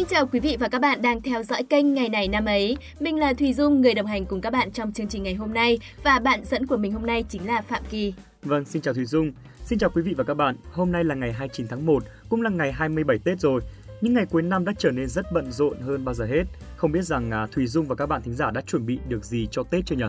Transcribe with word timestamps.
Xin 0.00 0.08
chào 0.08 0.26
quý 0.26 0.40
vị 0.40 0.56
và 0.60 0.68
các 0.68 0.80
bạn 0.80 1.02
đang 1.02 1.22
theo 1.22 1.42
dõi 1.42 1.62
kênh 1.62 1.94
Ngày 1.94 2.08
này 2.08 2.28
năm 2.28 2.44
ấy. 2.44 2.76
Mình 3.00 3.18
là 3.18 3.32
Thùy 3.32 3.52
Dung, 3.52 3.80
người 3.80 3.94
đồng 3.94 4.06
hành 4.06 4.26
cùng 4.26 4.40
các 4.40 4.52
bạn 4.52 4.70
trong 4.70 4.92
chương 4.92 5.08
trình 5.08 5.22
ngày 5.22 5.34
hôm 5.34 5.54
nay 5.54 5.78
và 6.04 6.18
bạn 6.18 6.44
dẫn 6.44 6.66
của 6.66 6.76
mình 6.76 6.92
hôm 6.92 7.06
nay 7.06 7.24
chính 7.28 7.46
là 7.46 7.60
Phạm 7.60 7.82
Kỳ. 7.90 8.14
Vâng, 8.42 8.64
xin 8.64 8.82
chào 8.82 8.94
Thùy 8.94 9.04
Dung. 9.04 9.32
Xin 9.64 9.78
chào 9.78 9.90
quý 9.90 10.02
vị 10.02 10.14
và 10.16 10.24
các 10.24 10.34
bạn. 10.34 10.56
Hôm 10.72 10.92
nay 10.92 11.04
là 11.04 11.14
ngày 11.14 11.32
29 11.32 11.68
tháng 11.68 11.86
1, 11.86 12.04
cũng 12.28 12.42
là 12.42 12.50
ngày 12.50 12.72
27 12.72 13.18
Tết 13.24 13.40
rồi. 13.40 13.60
Những 14.00 14.14
ngày 14.14 14.26
cuối 14.30 14.42
năm 14.42 14.64
đã 14.64 14.72
trở 14.78 14.90
nên 14.90 15.08
rất 15.08 15.32
bận 15.32 15.52
rộn 15.52 15.80
hơn 15.80 16.04
bao 16.04 16.14
giờ 16.14 16.24
hết. 16.24 16.44
Không 16.76 16.92
biết 16.92 17.04
rằng 17.04 17.30
à, 17.30 17.46
Thùy 17.52 17.66
Dung 17.66 17.86
và 17.86 17.94
các 17.94 18.06
bạn 18.06 18.22
thính 18.22 18.34
giả 18.34 18.50
đã 18.50 18.60
chuẩn 18.60 18.86
bị 18.86 18.98
được 19.08 19.24
gì 19.24 19.48
cho 19.50 19.62
Tết 19.62 19.86
chưa 19.86 19.96
nhỉ? 19.96 20.04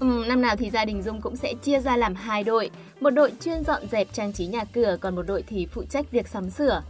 Ừ, 0.00 0.24
năm 0.28 0.42
nào 0.42 0.56
thì 0.56 0.70
gia 0.70 0.84
đình 0.84 1.02
Dung 1.02 1.20
cũng 1.20 1.36
sẽ 1.36 1.54
chia 1.62 1.80
ra 1.80 1.96
làm 1.96 2.14
hai 2.14 2.44
đội. 2.44 2.70
Một 3.00 3.10
đội 3.10 3.32
chuyên 3.40 3.64
dọn 3.64 3.82
dẹp 3.90 4.12
trang 4.12 4.32
trí 4.32 4.46
nhà 4.46 4.64
cửa, 4.64 4.96
còn 5.00 5.14
một 5.14 5.22
đội 5.22 5.44
thì 5.46 5.66
phụ 5.66 5.84
trách 5.84 6.10
việc 6.10 6.28
sắm 6.28 6.50
sửa. 6.50 6.82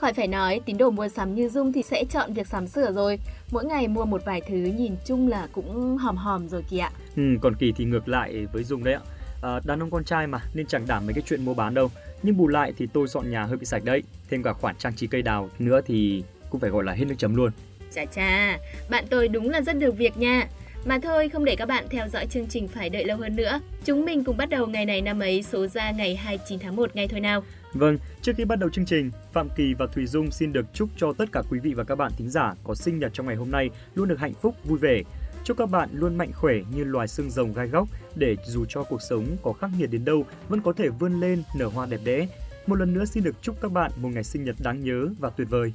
Khỏi 0.00 0.12
phải 0.12 0.28
nói, 0.28 0.60
tín 0.66 0.78
đồ 0.78 0.90
mua 0.90 1.08
sắm 1.08 1.34
như 1.34 1.48
Dung 1.48 1.72
thì 1.72 1.82
sẽ 1.82 2.04
chọn 2.10 2.32
việc 2.32 2.46
sắm 2.46 2.66
sửa 2.66 2.92
rồi. 2.92 3.18
Mỗi 3.50 3.64
ngày 3.64 3.88
mua 3.88 4.04
một 4.04 4.24
vài 4.24 4.40
thứ 4.48 4.56
nhìn 4.56 4.94
chung 5.06 5.28
là 5.28 5.48
cũng 5.52 5.96
hòm 5.96 6.16
hòm 6.16 6.48
rồi 6.48 6.62
kìa. 6.70 6.88
Ừ, 7.16 7.22
còn 7.40 7.54
Kỳ 7.54 7.72
thì 7.76 7.84
ngược 7.84 8.08
lại 8.08 8.46
với 8.52 8.64
Dung 8.64 8.84
đấy 8.84 8.94
ạ. 8.94 9.00
À, 9.42 9.60
đàn 9.64 9.82
ông 9.82 9.90
con 9.90 10.04
trai 10.04 10.26
mà 10.26 10.38
nên 10.54 10.66
chẳng 10.66 10.86
đảm 10.86 11.06
mấy 11.06 11.14
cái 11.14 11.22
chuyện 11.26 11.44
mua 11.44 11.54
bán 11.54 11.74
đâu. 11.74 11.90
Nhưng 12.22 12.36
bù 12.36 12.48
lại 12.48 12.72
thì 12.78 12.86
tôi 12.92 13.06
dọn 13.08 13.30
nhà 13.30 13.44
hơi 13.44 13.56
bị 13.56 13.66
sạch 13.66 13.84
đấy. 13.84 14.02
Thêm 14.30 14.42
cả 14.42 14.52
khoản 14.52 14.76
trang 14.78 14.94
trí 14.96 15.06
cây 15.06 15.22
đào 15.22 15.50
nữa 15.58 15.80
thì 15.86 16.22
cũng 16.50 16.60
phải 16.60 16.70
gọi 16.70 16.84
là 16.84 16.92
hết 16.92 17.04
nước 17.04 17.14
chấm 17.18 17.36
luôn. 17.36 17.50
Chà 17.94 18.04
chà, 18.04 18.58
bạn 18.90 19.04
tôi 19.10 19.28
đúng 19.28 19.50
là 19.50 19.60
rất 19.60 19.78
được 19.78 19.96
việc 19.98 20.16
nha. 20.16 20.48
Mà 20.84 20.98
thôi, 21.02 21.28
không 21.28 21.44
để 21.44 21.56
các 21.56 21.66
bạn 21.66 21.84
theo 21.90 22.08
dõi 22.08 22.26
chương 22.26 22.46
trình 22.46 22.68
phải 22.68 22.90
đợi 22.90 23.04
lâu 23.04 23.16
hơn 23.16 23.36
nữa. 23.36 23.60
Chúng 23.84 24.04
mình 24.04 24.24
cùng 24.24 24.36
bắt 24.36 24.48
đầu 24.50 24.66
ngày 24.66 24.86
này 24.86 25.00
năm 25.00 25.20
ấy 25.20 25.42
số 25.42 25.66
ra 25.66 25.90
ngày 25.90 26.16
29 26.16 26.58
tháng 26.58 26.76
1 26.76 26.96
ngay 26.96 27.08
thôi 27.08 27.20
nào. 27.20 27.42
Vâng, 27.72 27.98
trước 28.22 28.32
khi 28.36 28.44
bắt 28.44 28.58
đầu 28.58 28.70
chương 28.70 28.84
trình, 28.84 29.10
Phạm 29.32 29.48
Kỳ 29.56 29.74
và 29.74 29.86
Thùy 29.86 30.06
Dung 30.06 30.30
xin 30.30 30.52
được 30.52 30.66
chúc 30.72 30.88
cho 30.96 31.12
tất 31.12 31.32
cả 31.32 31.42
quý 31.50 31.58
vị 31.58 31.74
và 31.74 31.84
các 31.84 31.94
bạn 31.94 32.12
thính 32.16 32.30
giả 32.30 32.54
có 32.64 32.74
sinh 32.74 32.98
nhật 32.98 33.10
trong 33.14 33.26
ngày 33.26 33.36
hôm 33.36 33.50
nay 33.50 33.70
luôn 33.94 34.08
được 34.08 34.18
hạnh 34.18 34.34
phúc, 34.42 34.54
vui 34.64 34.78
vẻ. 34.78 35.02
Chúc 35.44 35.56
các 35.56 35.70
bạn 35.70 35.88
luôn 35.92 36.18
mạnh 36.18 36.30
khỏe 36.34 36.54
như 36.74 36.84
loài 36.84 37.08
xương 37.08 37.30
rồng 37.30 37.52
gai 37.52 37.66
góc 37.66 37.88
để 38.14 38.36
dù 38.46 38.64
cho 38.68 38.82
cuộc 38.82 39.02
sống 39.02 39.24
có 39.42 39.52
khắc 39.52 39.70
nghiệt 39.78 39.90
đến 39.90 40.04
đâu 40.04 40.24
vẫn 40.48 40.62
có 40.62 40.72
thể 40.72 40.88
vươn 40.88 41.20
lên 41.20 41.42
nở 41.56 41.66
hoa 41.66 41.86
đẹp 41.86 42.00
đẽ. 42.04 42.26
Một 42.66 42.76
lần 42.76 42.94
nữa 42.94 43.04
xin 43.04 43.24
được 43.24 43.42
chúc 43.42 43.60
các 43.60 43.72
bạn 43.72 43.90
một 43.96 44.08
ngày 44.08 44.24
sinh 44.24 44.44
nhật 44.44 44.56
đáng 44.62 44.80
nhớ 44.80 45.08
và 45.18 45.30
tuyệt 45.30 45.50
vời. 45.50 45.72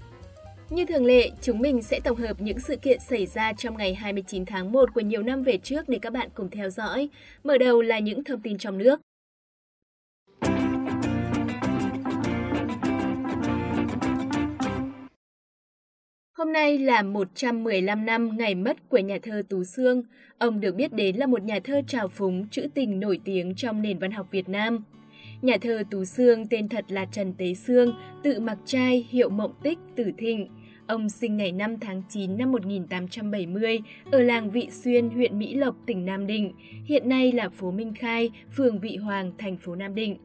Như 0.69 0.85
thường 0.85 1.05
lệ, 1.05 1.31
chúng 1.41 1.59
mình 1.59 1.81
sẽ 1.81 1.99
tổng 1.99 2.17
hợp 2.17 2.41
những 2.41 2.59
sự 2.59 2.75
kiện 2.75 2.99
xảy 2.99 3.25
ra 3.25 3.53
trong 3.53 3.77
ngày 3.77 3.93
29 3.95 4.45
tháng 4.45 4.71
1 4.71 4.93
của 4.93 5.01
nhiều 5.01 5.23
năm 5.23 5.43
về 5.43 5.57
trước 5.57 5.89
để 5.89 5.99
các 6.01 6.13
bạn 6.13 6.29
cùng 6.33 6.49
theo 6.49 6.69
dõi. 6.69 7.09
Mở 7.43 7.57
đầu 7.57 7.81
là 7.81 7.99
những 7.99 8.23
thông 8.23 8.41
tin 8.41 8.57
trong 8.57 8.77
nước. 8.77 8.99
Hôm 16.37 16.53
nay 16.53 16.77
là 16.77 17.01
115 17.01 18.05
năm 18.05 18.37
ngày 18.37 18.55
mất 18.55 18.89
của 18.89 18.97
nhà 18.97 19.17
thơ 19.23 19.41
Tú 19.49 19.63
Sương. 19.63 20.03
Ông 20.37 20.61
được 20.61 20.75
biết 20.75 20.93
đến 20.93 21.15
là 21.15 21.25
một 21.25 21.43
nhà 21.43 21.59
thơ 21.63 21.81
trào 21.87 22.07
phúng, 22.07 22.47
trữ 22.49 22.67
tình 22.73 22.99
nổi 22.99 23.19
tiếng 23.25 23.55
trong 23.55 23.81
nền 23.81 23.99
văn 23.99 24.11
học 24.11 24.27
Việt 24.31 24.49
Nam. 24.49 24.83
Nhà 25.41 25.57
thơ 25.61 25.83
Tú 25.91 26.05
Sương 26.05 26.47
tên 26.47 26.69
thật 26.69 26.85
là 26.87 27.05
Trần 27.05 27.33
Tế 27.33 27.53
Sương, 27.53 27.95
tự 28.23 28.39
mặc 28.39 28.57
trai, 28.65 29.07
hiệu 29.09 29.29
mộng 29.29 29.53
tích, 29.63 29.79
tử 29.95 30.11
thịnh. 30.17 30.47
Ông 30.87 31.09
sinh 31.09 31.37
ngày 31.37 31.51
5 31.51 31.79
tháng 31.79 32.01
9 32.09 32.37
năm 32.37 32.51
1870 32.51 33.79
ở 34.11 34.19
làng 34.19 34.51
Vị 34.51 34.69
Xuyên, 34.71 35.09
huyện 35.09 35.39
Mỹ 35.39 35.53
Lộc, 35.55 35.75
tỉnh 35.85 36.05
Nam 36.05 36.27
Định. 36.27 36.53
Hiện 36.85 37.09
nay 37.09 37.31
là 37.31 37.49
phố 37.49 37.71
Minh 37.71 37.93
Khai, 37.93 38.31
phường 38.55 38.79
Vị 38.79 38.97
Hoàng, 38.97 39.31
thành 39.37 39.57
phố 39.57 39.75
Nam 39.75 39.95
Định. 39.95 40.17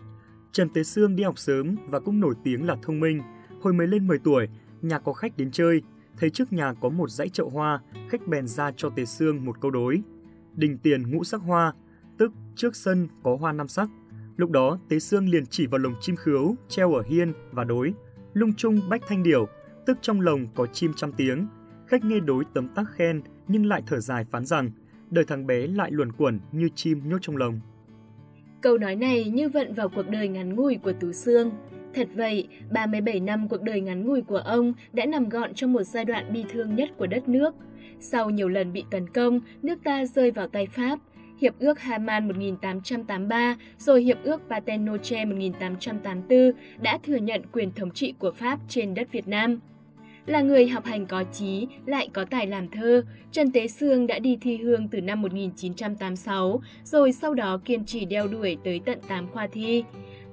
Trần 0.53 0.69
Tế 0.69 0.83
Sương 0.83 1.17
đi 1.17 1.23
học 1.23 1.39
sớm 1.39 1.77
và 1.89 2.01
cũng 2.01 2.21
nổi 2.21 2.35
tiếng 2.45 2.67
là 2.67 2.77
thông 2.83 3.01
minh. 3.01 3.23
Hồi 3.63 3.73
mới 3.73 3.87
lên 3.87 4.07
10 4.07 4.19
tuổi, 4.19 4.49
nhà 4.83 4.99
có 4.99 5.13
khách 5.13 5.37
đến 5.37 5.51
chơi. 5.51 5.83
Thấy 6.19 6.31
trước 6.31 6.53
nhà 6.53 6.73
có 6.81 6.89
một 6.89 7.11
dãy 7.11 7.29
chậu 7.29 7.49
hoa, 7.49 7.81
khách 8.09 8.27
bèn 8.27 8.47
ra 8.47 8.71
cho 8.77 8.91
Tế 8.91 9.05
Sương 9.05 9.45
một 9.45 9.61
câu 9.61 9.71
đối. 9.71 10.03
Đình 10.55 10.79
tiền 10.83 11.11
ngũ 11.11 11.25
sắc 11.25 11.41
hoa, 11.41 11.75
tức 12.19 12.33
trước 12.57 12.77
sân 12.77 13.09
có 13.23 13.37
hoa 13.37 13.53
năm 13.53 13.69
sắc. 13.69 13.89
Lúc 14.41 14.51
đó, 14.51 14.79
Tế 14.89 14.99
Sương 14.99 15.29
liền 15.29 15.47
chỉ 15.47 15.67
vào 15.67 15.79
lồng 15.79 15.95
chim 16.01 16.17
khứu 16.17 16.57
treo 16.69 16.93
ở 16.93 17.03
hiên 17.03 17.33
và 17.53 17.65
đối. 17.65 17.93
Lung 18.33 18.53
trung 18.57 18.81
bách 18.89 19.03
thanh 19.09 19.23
điểu, 19.23 19.49
tức 19.87 19.99
trong 20.03 20.21
lồng 20.21 20.47
có 20.55 20.67
chim 20.67 20.93
trăm 20.97 21.13
tiếng. 21.13 21.47
Khách 21.87 22.05
nghe 22.05 22.21
đối 22.21 22.45
tấm 22.55 22.69
tắc 22.69 22.87
khen 22.97 23.23
nhưng 23.49 23.67
lại 23.67 23.83
thở 23.87 24.01
dài 24.01 24.25
phán 24.31 24.47
rằng 24.47 24.71
đời 25.11 25.25
thằng 25.25 25.47
bé 25.47 25.67
lại 25.67 25.91
luẩn 25.91 26.13
quẩn 26.13 26.41
như 26.53 26.69
chim 26.75 27.09
nhốt 27.09 27.19
trong 27.21 27.37
lồng. 27.37 27.61
Câu 28.61 28.79
nói 28.79 28.97
này 28.97 29.25
như 29.25 29.49
vận 29.49 29.75
vào 29.75 29.89
cuộc 29.89 30.09
đời 30.09 30.29
ngắn 30.29 30.55
ngủi 30.55 30.79
của 30.83 30.93
Tú 30.93 31.13
Sương. 31.13 31.51
Thật 31.95 32.09
vậy, 32.15 32.49
37 32.71 33.21
năm 33.21 33.49
cuộc 33.49 33.63
đời 33.63 33.81
ngắn 33.81 34.07
ngủi 34.07 34.23
của 34.23 34.39
ông 34.39 34.73
đã 34.93 35.07
nằm 35.07 35.29
gọn 35.29 35.55
trong 35.55 35.73
một 35.73 35.83
giai 35.83 36.05
đoạn 36.05 36.33
bi 36.33 36.45
thương 36.53 36.75
nhất 36.75 36.91
của 36.97 37.07
đất 37.07 37.29
nước. 37.29 37.55
Sau 38.01 38.31
nhiều 38.31 38.49
lần 38.49 38.73
bị 38.73 38.85
tấn 38.91 39.09
công, 39.09 39.41
nước 39.63 39.79
ta 39.85 40.05
rơi 40.05 40.31
vào 40.31 40.49
tay 40.49 40.67
Pháp. 40.67 40.99
Hiệp 41.41 41.55
ước 41.59 41.81
Haman 41.81 42.29
1883 42.29 43.57
rồi 43.79 44.03
Hiệp 44.03 44.19
ước 44.23 44.41
Paternoster 44.49 45.29
1884 45.29 46.53
đã 46.83 46.99
thừa 47.03 47.17
nhận 47.17 47.43
quyền 47.53 47.73
thống 47.73 47.91
trị 47.91 48.15
của 48.19 48.31
Pháp 48.31 48.59
trên 48.69 48.95
đất 48.95 49.13
Việt 49.13 49.29
Nam. 49.29 49.61
Là 50.27 50.41
người 50.41 50.69
học 50.69 50.85
hành 50.85 51.07
có 51.07 51.25
trí, 51.33 51.67
lại 51.87 52.09
có 52.13 52.25
tài 52.25 52.47
làm 52.47 52.69
thơ, 52.69 53.03
Trần 53.33 53.53
Tế 53.53 53.69
Sương 53.69 54.07
đã 54.07 54.19
đi 54.19 54.39
thi 54.41 54.57
hương 54.57 54.89
từ 54.89 55.01
năm 55.01 55.23
1986, 55.23 56.61
rồi 56.85 57.13
sau 57.13 57.35
đó 57.35 57.61
kiên 57.65 57.85
trì 57.85 58.05
đeo 58.05 58.29
đuổi 58.29 58.57
tới 58.65 58.81
tận 58.85 58.99
8 59.09 59.29
khoa 59.29 59.47
thi. 59.47 59.85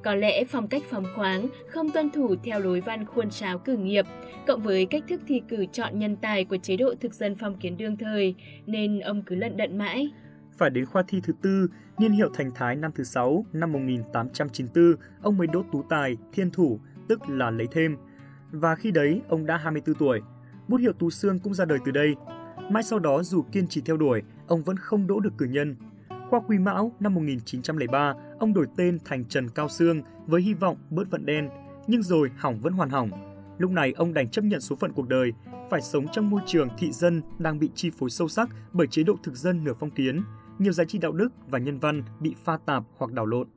Có 0.03 0.16
lẽ 0.16 0.44
phong 0.44 0.68
cách 0.68 0.84
phóng 0.89 1.06
khoáng, 1.16 1.47
không 1.68 1.89
tuân 1.89 2.09
thủ 2.09 2.35
theo 2.44 2.59
lối 2.59 2.81
văn 2.81 3.06
khuôn 3.06 3.31
sáo 3.31 3.57
cử 3.57 3.78
nghiệp, 3.78 4.06
cộng 4.47 4.62
với 4.62 4.85
cách 4.85 5.03
thức 5.07 5.22
thi 5.28 5.41
cử 5.50 5.66
chọn 5.74 6.00
nhân 6.00 6.16
tài 6.16 6.45
của 6.45 6.57
chế 6.57 6.78
độ 6.78 6.94
thực 7.00 7.13
dân 7.13 7.35
phong 7.35 7.56
kiến 7.59 7.78
đương 7.78 7.97
thời, 7.97 8.35
nên 8.66 9.00
ông 9.00 9.24
cứ 9.25 9.35
lận 9.35 9.57
đận 9.57 9.78
mãi. 9.78 10.12
Phải 10.57 10.69
đến 10.69 10.85
khoa 10.85 11.03
thi 11.07 11.22
thứ 11.23 11.34
tư, 11.41 11.68
niên 11.97 12.12
hiệu 12.12 12.29
thành 12.34 12.51
thái 12.56 12.75
năm 12.75 12.91
thứ 12.95 13.03
sáu 13.03 13.45
năm 13.53 13.72
1894, 13.72 14.95
ông 15.22 15.38
mới 15.38 15.47
đỗ 15.47 15.63
tú 15.72 15.84
tài, 15.90 16.18
thiên 16.34 16.51
thủ, 16.51 16.79
tức 17.07 17.29
là 17.29 17.50
lấy 17.50 17.68
thêm. 17.72 17.97
Và 18.51 18.75
khi 18.75 18.91
đấy, 18.91 19.22
ông 19.28 19.45
đã 19.45 19.57
24 19.57 19.95
tuổi. 19.95 20.22
Bút 20.68 20.78
hiệu 20.78 20.94
Tú 20.94 21.09
Sương 21.09 21.40
cũng 21.40 21.53
ra 21.53 21.66
đời 21.66 21.79
từ 21.85 21.91
đây. 21.91 22.16
Mãi 22.72 22.84
sau 22.84 23.00
đó 23.00 23.23
dù 23.23 23.41
kiên 23.51 23.68
trì 23.68 23.81
theo 23.81 23.97
đuổi, 23.97 24.22
ông 24.47 24.63
vẫn 24.63 24.78
không 24.78 25.07
đỗ 25.07 25.19
được 25.19 25.34
cử 25.38 25.45
nhân. 25.45 25.75
Khoa 26.29 26.40
quý 26.47 26.57
Mão 26.57 26.91
năm 27.00 27.13
1903, 27.13 28.13
ông 28.39 28.53
đổi 28.53 28.66
tên 28.78 28.97
thành 29.06 29.25
Trần 29.25 29.50
Cao 29.50 29.69
Sương 29.69 30.01
với 30.28 30.41
hy 30.41 30.53
vọng 30.53 30.78
bớt 30.89 31.12
vận 31.12 31.25
đen, 31.25 31.50
nhưng 31.88 32.03
rồi 32.03 32.31
hỏng 32.38 32.59
vẫn 32.62 32.74
hoàn 32.74 32.89
hỏng. 32.89 33.09
Lúc 33.57 33.72
này 33.72 33.94
ông 33.97 34.13
đành 34.13 34.29
chấp 34.29 34.44
nhận 34.45 34.62
số 34.62 34.75
phận 34.75 34.94
cuộc 34.94 35.07
đời, 35.07 35.31
phải 35.69 35.81
sống 35.81 36.06
trong 36.12 36.29
môi 36.29 36.41
trường 36.45 36.69
thị 36.78 36.91
dân 36.91 37.22
đang 37.39 37.59
bị 37.59 37.69
chi 37.75 37.89
phối 37.89 38.09
sâu 38.09 38.28
sắc 38.28 38.50
bởi 38.74 38.88
chế 38.88 39.03
độ 39.03 39.16
thực 39.24 39.35
dân 39.35 39.63
nửa 39.63 39.74
phong 39.79 39.91
kiến, 39.91 40.22
nhiều 40.59 40.73
giá 40.73 40.84
trị 40.84 40.97
đạo 40.97 41.12
đức 41.12 41.29
và 41.50 41.59
nhân 41.59 41.79
văn 41.79 42.03
bị 42.19 42.35
pha 42.44 42.57
tạp 42.66 42.84
hoặc 42.97 43.12
đảo 43.12 43.25
lộn. 43.25 43.47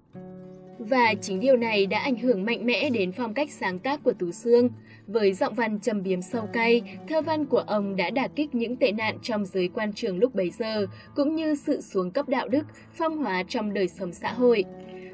Và 0.79 1.15
chính 1.21 1.41
điều 1.41 1.57
này 1.57 1.87
đã 1.87 1.99
ảnh 1.99 2.17
hưởng 2.17 2.45
mạnh 2.45 2.67
mẽ 2.67 2.91
đến 2.91 3.13
phong 3.13 3.35
cách 3.35 3.51
sáng 3.51 3.79
tác 3.79 4.03
của 4.05 4.13
Tú 4.13 4.31
Sương. 4.31 4.69
Với 5.07 5.33
giọng 5.33 5.55
văn 5.55 5.81
trầm 5.81 6.03
biếm 6.03 6.23
sâu 6.23 6.49
cay, 6.53 6.99
thơ 7.09 7.23
văn 7.23 7.47
của 7.47 7.59
ông 7.59 7.97
đã 7.97 8.11
đả 8.11 8.29
kích 8.29 8.55
những 8.55 8.77
tệ 8.77 8.93
nạn 8.93 9.19
trong 9.23 9.47
giới 9.47 9.69
quan 9.69 9.93
trường 9.93 10.19
lúc 10.19 10.35
bấy 10.35 10.51
giờ, 10.51 10.87
cũng 11.17 11.35
như 11.35 11.55
sự 11.55 11.81
xuống 11.81 12.11
cấp 12.11 12.29
đạo 12.29 12.49
đức, 12.49 12.67
phong 12.95 13.19
hóa 13.19 13.43
trong 13.49 13.75
đời 13.75 13.89
sống 13.89 14.13
xã 14.13 14.33
hội. 14.33 14.65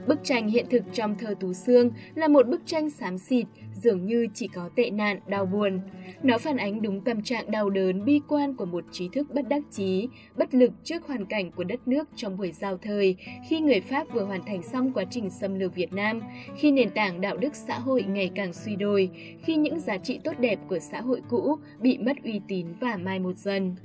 Bức 0.06 0.18
tranh 0.24 0.48
hiện 0.48 0.66
thực 0.70 0.82
trong 0.92 1.18
thơ 1.18 1.34
Tú 1.40 1.52
Sương 1.52 1.90
là 2.14 2.28
một 2.28 2.48
bức 2.48 2.60
tranh 2.66 2.90
xám 2.90 3.18
xịt, 3.18 3.46
dường 3.74 4.06
như 4.06 4.26
chỉ 4.34 4.48
có 4.48 4.70
tệ 4.76 4.90
nạn, 4.90 5.20
đau 5.26 5.46
buồn. 5.46 5.80
Nó 6.22 6.38
phản 6.38 6.56
ánh 6.56 6.82
đúng 6.82 7.00
tâm 7.00 7.22
trạng 7.22 7.50
đau 7.50 7.70
đớn, 7.70 8.04
bi 8.04 8.20
quan 8.28 8.54
của 8.54 8.64
một 8.64 8.84
trí 8.92 9.08
thức 9.08 9.34
bất 9.34 9.48
đắc 9.48 9.62
chí, 9.70 10.08
bất 10.36 10.54
lực 10.54 10.72
trước 10.84 11.06
hoàn 11.06 11.26
cảnh 11.26 11.50
của 11.50 11.64
đất 11.64 11.88
nước 11.88 12.08
trong 12.16 12.36
buổi 12.36 12.52
giao 12.52 12.78
thời, 12.78 13.16
khi 13.48 13.60
người 13.60 13.80
Pháp 13.80 14.12
vừa 14.12 14.24
hoàn 14.24 14.42
thành 14.46 14.62
xong 14.62 14.92
quá 14.92 15.04
trình 15.10 15.30
xâm 15.30 15.58
lược 15.58 15.74
Việt 15.74 15.92
Nam, 15.92 16.20
khi 16.56 16.72
nền 16.72 16.90
tảng 16.90 17.20
đạo 17.20 17.36
đức 17.36 17.54
xã 17.54 17.78
hội 17.78 18.02
ngày 18.02 18.30
càng 18.34 18.52
suy 18.52 18.76
đồi, 18.76 19.10
khi 19.44 19.56
những 19.56 19.80
giá 19.80 19.98
trị 19.98 20.20
tốt 20.24 20.32
đẹp 20.38 20.59
của 20.68 20.78
xã 20.78 21.00
hội 21.00 21.22
cũ 21.28 21.59
bị 21.80 21.98
mất 21.98 22.16
uy 22.24 22.41
tín 22.48 22.66
và 22.80 22.97
mai 22.97 23.18
một 23.18 23.36
dần. 23.36 23.76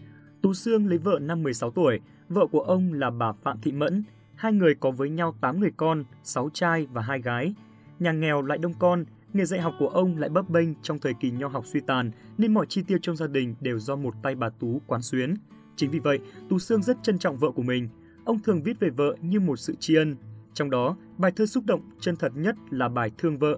Tú 0.42 0.54
Sương 0.54 0.88
lấy 0.88 0.98
vợ 0.98 1.20
năm 1.22 1.44
16 1.44 1.72
tuổi, 1.72 2.00
vợ 2.30 2.48
của 2.52 2.62
ông 2.62 2.94
là 2.94 3.10
bà 3.10 3.32
Phạm 3.44 3.58
Thị 3.62 3.72
Mẫn, 3.72 4.04
Hai 4.42 4.54
người 4.54 4.76
có 4.76 4.92
với 4.92 5.10
nhau 5.10 5.36
8 5.42 5.60
người 5.60 5.72
con, 5.78 6.04
6 6.24 6.50
trai 6.54 6.88
và 6.94 7.02
hai 7.02 7.22
gái. 7.22 7.54
Nhà 8.00 8.12
nghèo 8.12 8.42
lại 8.42 8.58
đông 8.58 8.74
con, 8.80 9.06
nghề 9.34 9.46
dạy 9.46 9.62
học 9.62 9.74
của 9.80 9.88
ông 9.88 10.18
lại 10.18 10.30
bấp 10.30 10.50
bênh 10.50 10.70
trong 10.82 11.00
thời 11.00 11.14
kỳ 11.14 11.32
nho 11.32 11.48
học 11.48 11.66
suy 11.66 11.80
tàn 11.80 12.12
nên 12.38 12.54
mọi 12.54 12.66
chi 12.70 12.84
tiêu 12.88 12.98
trong 13.02 13.16
gia 13.16 13.28
đình 13.28 13.56
đều 13.60 13.80
do 13.80 13.96
một 13.96 14.14
tay 14.24 14.36
bà 14.36 14.50
Tú 14.50 14.82
quán 14.88 15.02
xuyến. 15.02 15.36
Chính 15.76 15.92
vì 15.92 16.00
vậy, 16.00 16.20
Tú 16.50 16.60
Sương 16.60 16.84
rất 16.84 16.98
trân 17.04 17.20
trọng 17.20 17.38
vợ 17.38 17.52
của 17.52 17.62
mình. 17.62 17.90
Ông 18.26 18.40
thường 18.40 18.64
viết 18.64 18.80
về 18.80 18.90
vợ 18.90 19.16
như 19.22 19.40
một 19.40 19.60
sự 19.60 19.76
tri 19.80 19.96
ân. 19.96 20.16
Trong 20.54 20.70
đó, 20.70 20.96
bài 21.18 21.32
thơ 21.36 21.46
xúc 21.46 21.64
động 21.68 21.82
chân 22.00 22.16
thật 22.16 22.32
nhất 22.36 22.56
là 22.70 22.90
bài 22.90 23.12
Thương 23.18 23.38
vợ. 23.38 23.58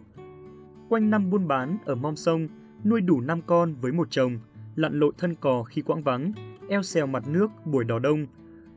Quanh 0.89 1.09
năm 1.09 1.29
buôn 1.29 1.47
bán 1.47 1.77
ở 1.85 1.95
mom 1.95 2.15
sông, 2.15 2.47
nuôi 2.83 3.01
đủ 3.01 3.21
năm 3.21 3.41
con 3.41 3.75
với 3.75 3.91
một 3.91 4.07
chồng, 4.11 4.39
lặn 4.75 4.99
lội 4.99 5.11
thân 5.17 5.35
cò 5.35 5.63
khi 5.63 5.81
quãng 5.81 6.01
vắng, 6.01 6.33
eo 6.69 6.83
xèo 6.83 7.07
mặt 7.07 7.27
nước 7.27 7.51
buổi 7.65 7.83
đỏ 7.83 7.99
đông. 7.99 8.25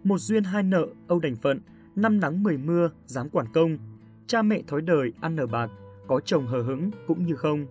Một 0.05 0.19
duyên 0.19 0.45
hai 0.45 0.63
nợ, 0.63 0.87
âu 1.09 1.19
đành 1.19 1.37
phận, 1.37 1.61
năm 1.97 2.21
nắng 2.21 2.43
mười 2.43 2.57
mưa, 2.57 2.91
dám 3.07 3.29
quản 3.29 3.47
công, 3.53 3.79
cha 4.27 4.43
mẹ 4.43 4.63
thói 4.67 4.81
đời 4.81 5.13
ăn 5.21 5.37
ở 5.37 5.47
bạc, 5.47 5.71
có 6.07 6.21
chồng 6.21 6.47
hờ 6.47 6.63
hững 6.63 6.91
cũng 7.07 7.27
như 7.27 7.35
không. 7.35 7.67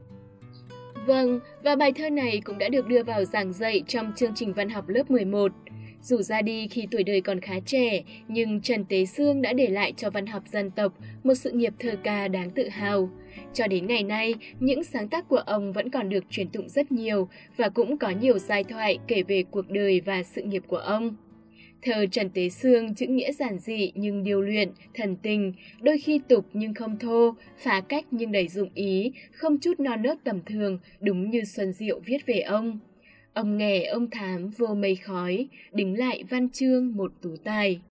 Vâng, 1.07 1.39
và 1.63 1.75
bài 1.75 1.91
thơ 1.95 2.09
này 2.09 2.41
cũng 2.45 2.57
đã 2.57 2.69
được 2.69 2.87
đưa 2.87 3.03
vào 3.03 3.25
giảng 3.25 3.53
dạy 3.53 3.83
trong 3.87 4.13
chương 4.15 4.31
trình 4.35 4.53
văn 4.53 4.69
học 4.69 4.89
lớp 4.89 5.11
11. 5.11 5.51
Dù 6.01 6.21
ra 6.21 6.41
đi 6.41 6.67
khi 6.67 6.87
tuổi 6.91 7.03
đời 7.03 7.21
còn 7.21 7.39
khá 7.39 7.53
trẻ, 7.65 8.03
nhưng 8.27 8.61
Trần 8.61 8.85
Tế 8.85 9.05
Sương 9.05 9.41
đã 9.41 9.53
để 9.53 9.67
lại 9.67 9.93
cho 9.97 10.09
văn 10.09 10.25
học 10.25 10.43
dân 10.51 10.71
tộc 10.71 10.93
một 11.23 11.33
sự 11.33 11.51
nghiệp 11.51 11.73
thơ 11.79 11.95
ca 12.03 12.27
đáng 12.27 12.49
tự 12.51 12.69
hào. 12.69 13.09
Cho 13.53 13.67
đến 13.67 13.87
ngày 13.87 14.03
nay, 14.03 14.35
những 14.59 14.83
sáng 14.83 15.09
tác 15.09 15.27
của 15.27 15.37
ông 15.37 15.73
vẫn 15.73 15.89
còn 15.89 16.09
được 16.09 16.23
truyền 16.29 16.49
tụng 16.49 16.69
rất 16.69 16.91
nhiều 16.91 17.29
và 17.57 17.69
cũng 17.69 17.97
có 17.97 18.09
nhiều 18.09 18.39
giai 18.39 18.63
thoại 18.63 18.97
kể 19.07 19.23
về 19.23 19.43
cuộc 19.51 19.69
đời 19.69 20.01
và 20.05 20.23
sự 20.23 20.41
nghiệp 20.41 20.63
của 20.67 20.77
ông. 20.77 21.15
Thơ 21.85 22.05
Trần 22.11 22.29
Tế 22.29 22.49
Sương 22.49 22.95
chữ 22.95 23.07
nghĩa 23.07 23.31
giản 23.31 23.59
dị 23.59 23.91
nhưng 23.95 24.23
điều 24.23 24.41
luyện, 24.41 24.71
thần 24.93 25.15
tình, 25.15 25.53
đôi 25.81 25.97
khi 25.97 26.19
tục 26.27 26.45
nhưng 26.53 26.73
không 26.73 26.99
thô, 26.99 27.35
phá 27.57 27.81
cách 27.89 28.05
nhưng 28.11 28.31
đầy 28.31 28.47
dụng 28.47 28.69
ý, 28.73 29.11
không 29.33 29.59
chút 29.59 29.79
non 29.79 30.01
nớt 30.01 30.17
tầm 30.23 30.39
thường, 30.45 30.79
đúng 31.01 31.29
như 31.29 31.43
Xuân 31.43 31.73
Diệu 31.73 31.99
viết 32.05 32.25
về 32.25 32.39
ông. 32.39 32.79
Ông 33.33 33.57
nghè 33.57 33.83
ông 33.83 34.09
thám 34.09 34.49
vô 34.49 34.75
mây 34.75 34.95
khói, 34.95 35.47
đính 35.71 35.99
lại 35.99 36.23
văn 36.29 36.49
chương 36.49 36.95
một 36.95 37.11
tú 37.21 37.35
tài. 37.43 37.81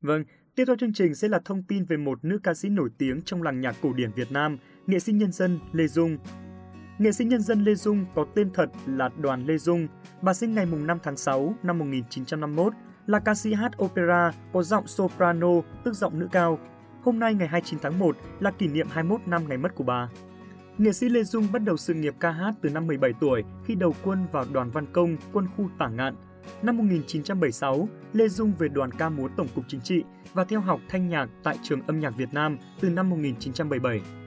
Vâng, 0.00 0.24
tiếp 0.54 0.64
theo 0.66 0.76
chương 0.76 0.92
trình 0.92 1.14
sẽ 1.14 1.28
là 1.28 1.40
thông 1.44 1.62
tin 1.62 1.84
về 1.84 1.96
một 1.96 2.24
nữ 2.24 2.38
ca 2.42 2.54
sĩ 2.54 2.68
nổi 2.68 2.88
tiếng 2.98 3.22
trong 3.24 3.42
làng 3.42 3.60
nhạc 3.60 3.76
cổ 3.82 3.92
điển 3.92 4.10
Việt 4.16 4.32
Nam, 4.32 4.58
nghệ 4.86 4.98
sĩ 4.98 5.12
nhân 5.12 5.32
dân 5.32 5.58
Lê 5.72 5.86
Dung. 5.86 6.18
Nghệ 7.00 7.12
sĩ 7.12 7.24
nhân 7.24 7.40
dân 7.40 7.64
Lê 7.64 7.74
Dung 7.74 8.06
có 8.14 8.26
tên 8.34 8.50
thật 8.54 8.70
là 8.86 9.10
Đoàn 9.20 9.46
Lê 9.46 9.58
Dung. 9.58 9.88
Bà 10.22 10.34
sinh 10.34 10.54
ngày 10.54 10.66
5 10.66 10.98
tháng 11.02 11.16
6 11.16 11.54
năm 11.62 11.78
1951, 11.78 12.72
là 13.06 13.18
ca 13.18 13.34
sĩ 13.34 13.54
hát 13.54 13.82
opera 13.82 14.32
có 14.52 14.62
giọng 14.62 14.86
soprano, 14.86 15.48
tức 15.84 15.94
giọng 15.94 16.18
nữ 16.18 16.28
cao. 16.32 16.58
Hôm 17.02 17.18
nay 17.18 17.34
ngày 17.34 17.48
29 17.48 17.78
tháng 17.82 17.98
1 17.98 18.16
là 18.40 18.50
kỷ 18.50 18.66
niệm 18.66 18.86
21 18.90 19.20
năm 19.26 19.48
ngày 19.48 19.58
mất 19.58 19.74
của 19.74 19.84
bà. 19.84 20.08
Nghệ 20.78 20.92
sĩ 20.92 21.08
Lê 21.08 21.22
Dung 21.22 21.46
bắt 21.52 21.62
đầu 21.62 21.76
sự 21.76 21.94
nghiệp 21.94 22.14
ca 22.20 22.30
hát 22.30 22.54
từ 22.62 22.70
năm 22.70 22.86
17 22.86 23.12
tuổi 23.20 23.44
khi 23.64 23.74
đầu 23.74 23.94
quân 24.04 24.26
vào 24.32 24.44
đoàn 24.52 24.70
văn 24.70 24.86
công 24.92 25.16
quân 25.32 25.46
khu 25.56 25.68
Tả 25.78 25.88
Ngạn. 25.88 26.14
Năm 26.62 26.78
1976, 26.78 27.88
Lê 28.12 28.28
Dung 28.28 28.52
về 28.58 28.68
đoàn 28.68 28.90
ca 28.90 29.08
múa 29.08 29.28
Tổng 29.36 29.48
cục 29.54 29.64
Chính 29.68 29.80
trị 29.80 30.02
và 30.32 30.44
theo 30.44 30.60
học 30.60 30.80
thanh 30.88 31.08
nhạc 31.08 31.28
tại 31.42 31.58
Trường 31.62 31.80
âm 31.86 32.00
nhạc 32.00 32.16
Việt 32.16 32.34
Nam 32.34 32.58
từ 32.80 32.90
năm 32.90 33.10
1977. 33.10 34.19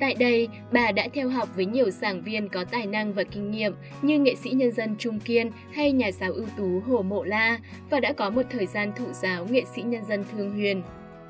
Tại 0.00 0.14
đây, 0.14 0.48
bà 0.72 0.92
đã 0.92 1.08
theo 1.12 1.28
học 1.28 1.48
với 1.56 1.66
nhiều 1.66 1.90
giảng 1.90 2.22
viên 2.22 2.48
có 2.48 2.64
tài 2.64 2.86
năng 2.86 3.12
và 3.12 3.24
kinh 3.24 3.50
nghiệm 3.50 3.74
như 4.02 4.18
nghệ 4.18 4.34
sĩ 4.34 4.50
nhân 4.50 4.72
dân 4.72 4.96
Trung 4.98 5.20
Kiên 5.20 5.50
hay 5.72 5.92
nhà 5.92 6.10
giáo 6.12 6.32
ưu 6.32 6.46
tú 6.56 6.80
Hồ 6.86 7.02
Mộ 7.02 7.24
La 7.24 7.58
và 7.90 8.00
đã 8.00 8.12
có 8.12 8.30
một 8.30 8.42
thời 8.50 8.66
gian 8.66 8.92
thụ 8.96 9.06
giáo 9.12 9.46
nghệ 9.50 9.62
sĩ 9.74 9.82
nhân 9.82 10.04
dân 10.08 10.24
Thương 10.32 10.52
Huyền. 10.52 10.82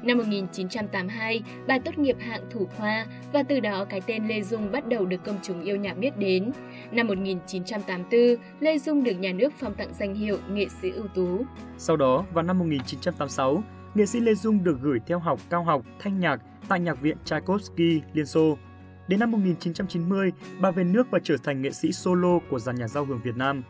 Năm 0.02 0.18
1982, 0.18 1.42
bà 1.66 1.78
tốt 1.78 1.98
nghiệp 1.98 2.16
hạng 2.20 2.40
thủ 2.50 2.66
khoa 2.76 3.06
và 3.32 3.42
từ 3.42 3.60
đó 3.60 3.84
cái 3.84 4.00
tên 4.06 4.28
Lê 4.28 4.42
Dung 4.42 4.72
bắt 4.72 4.88
đầu 4.88 5.06
được 5.06 5.24
công 5.24 5.38
chúng 5.42 5.64
yêu 5.64 5.76
nhạc 5.76 5.98
biết 5.98 6.16
đến. 6.16 6.52
Năm 6.92 7.06
1984, 7.06 8.20
Lê 8.60 8.78
Dung 8.78 9.04
được 9.04 9.18
nhà 9.18 9.32
nước 9.32 9.52
phong 9.58 9.74
tặng 9.74 9.94
danh 9.98 10.14
hiệu 10.14 10.38
nghệ 10.52 10.66
sĩ 10.82 10.90
ưu 10.90 11.06
tú. 11.14 11.44
Sau 11.78 11.96
đó, 11.96 12.24
vào 12.32 12.44
năm 12.44 12.58
1986, 12.58 13.62
nghệ 13.94 14.06
sĩ 14.06 14.20
Lê 14.20 14.34
Dung 14.34 14.64
được 14.64 14.76
gửi 14.82 15.00
theo 15.06 15.18
học 15.18 15.40
cao 15.50 15.64
học 15.64 15.82
thanh 15.98 16.20
nhạc 16.20 16.40
tại 16.68 16.80
Nhạc 16.80 17.00
viện 17.00 17.16
Tchaikovsky, 17.24 18.00
Liên 18.12 18.26
Xô. 18.26 18.58
Đến 19.08 19.20
năm 19.20 19.30
1990, 19.30 20.32
bà 20.60 20.70
về 20.70 20.84
nước 20.84 21.06
và 21.10 21.18
trở 21.24 21.36
thành 21.44 21.62
nghệ 21.62 21.70
sĩ 21.70 21.92
solo 21.92 22.38
của 22.50 22.58
dàn 22.58 22.76
nhạc 22.76 22.88
giao 22.88 23.04
hưởng 23.04 23.20
Việt 23.24 23.36
Nam. 23.36 23.62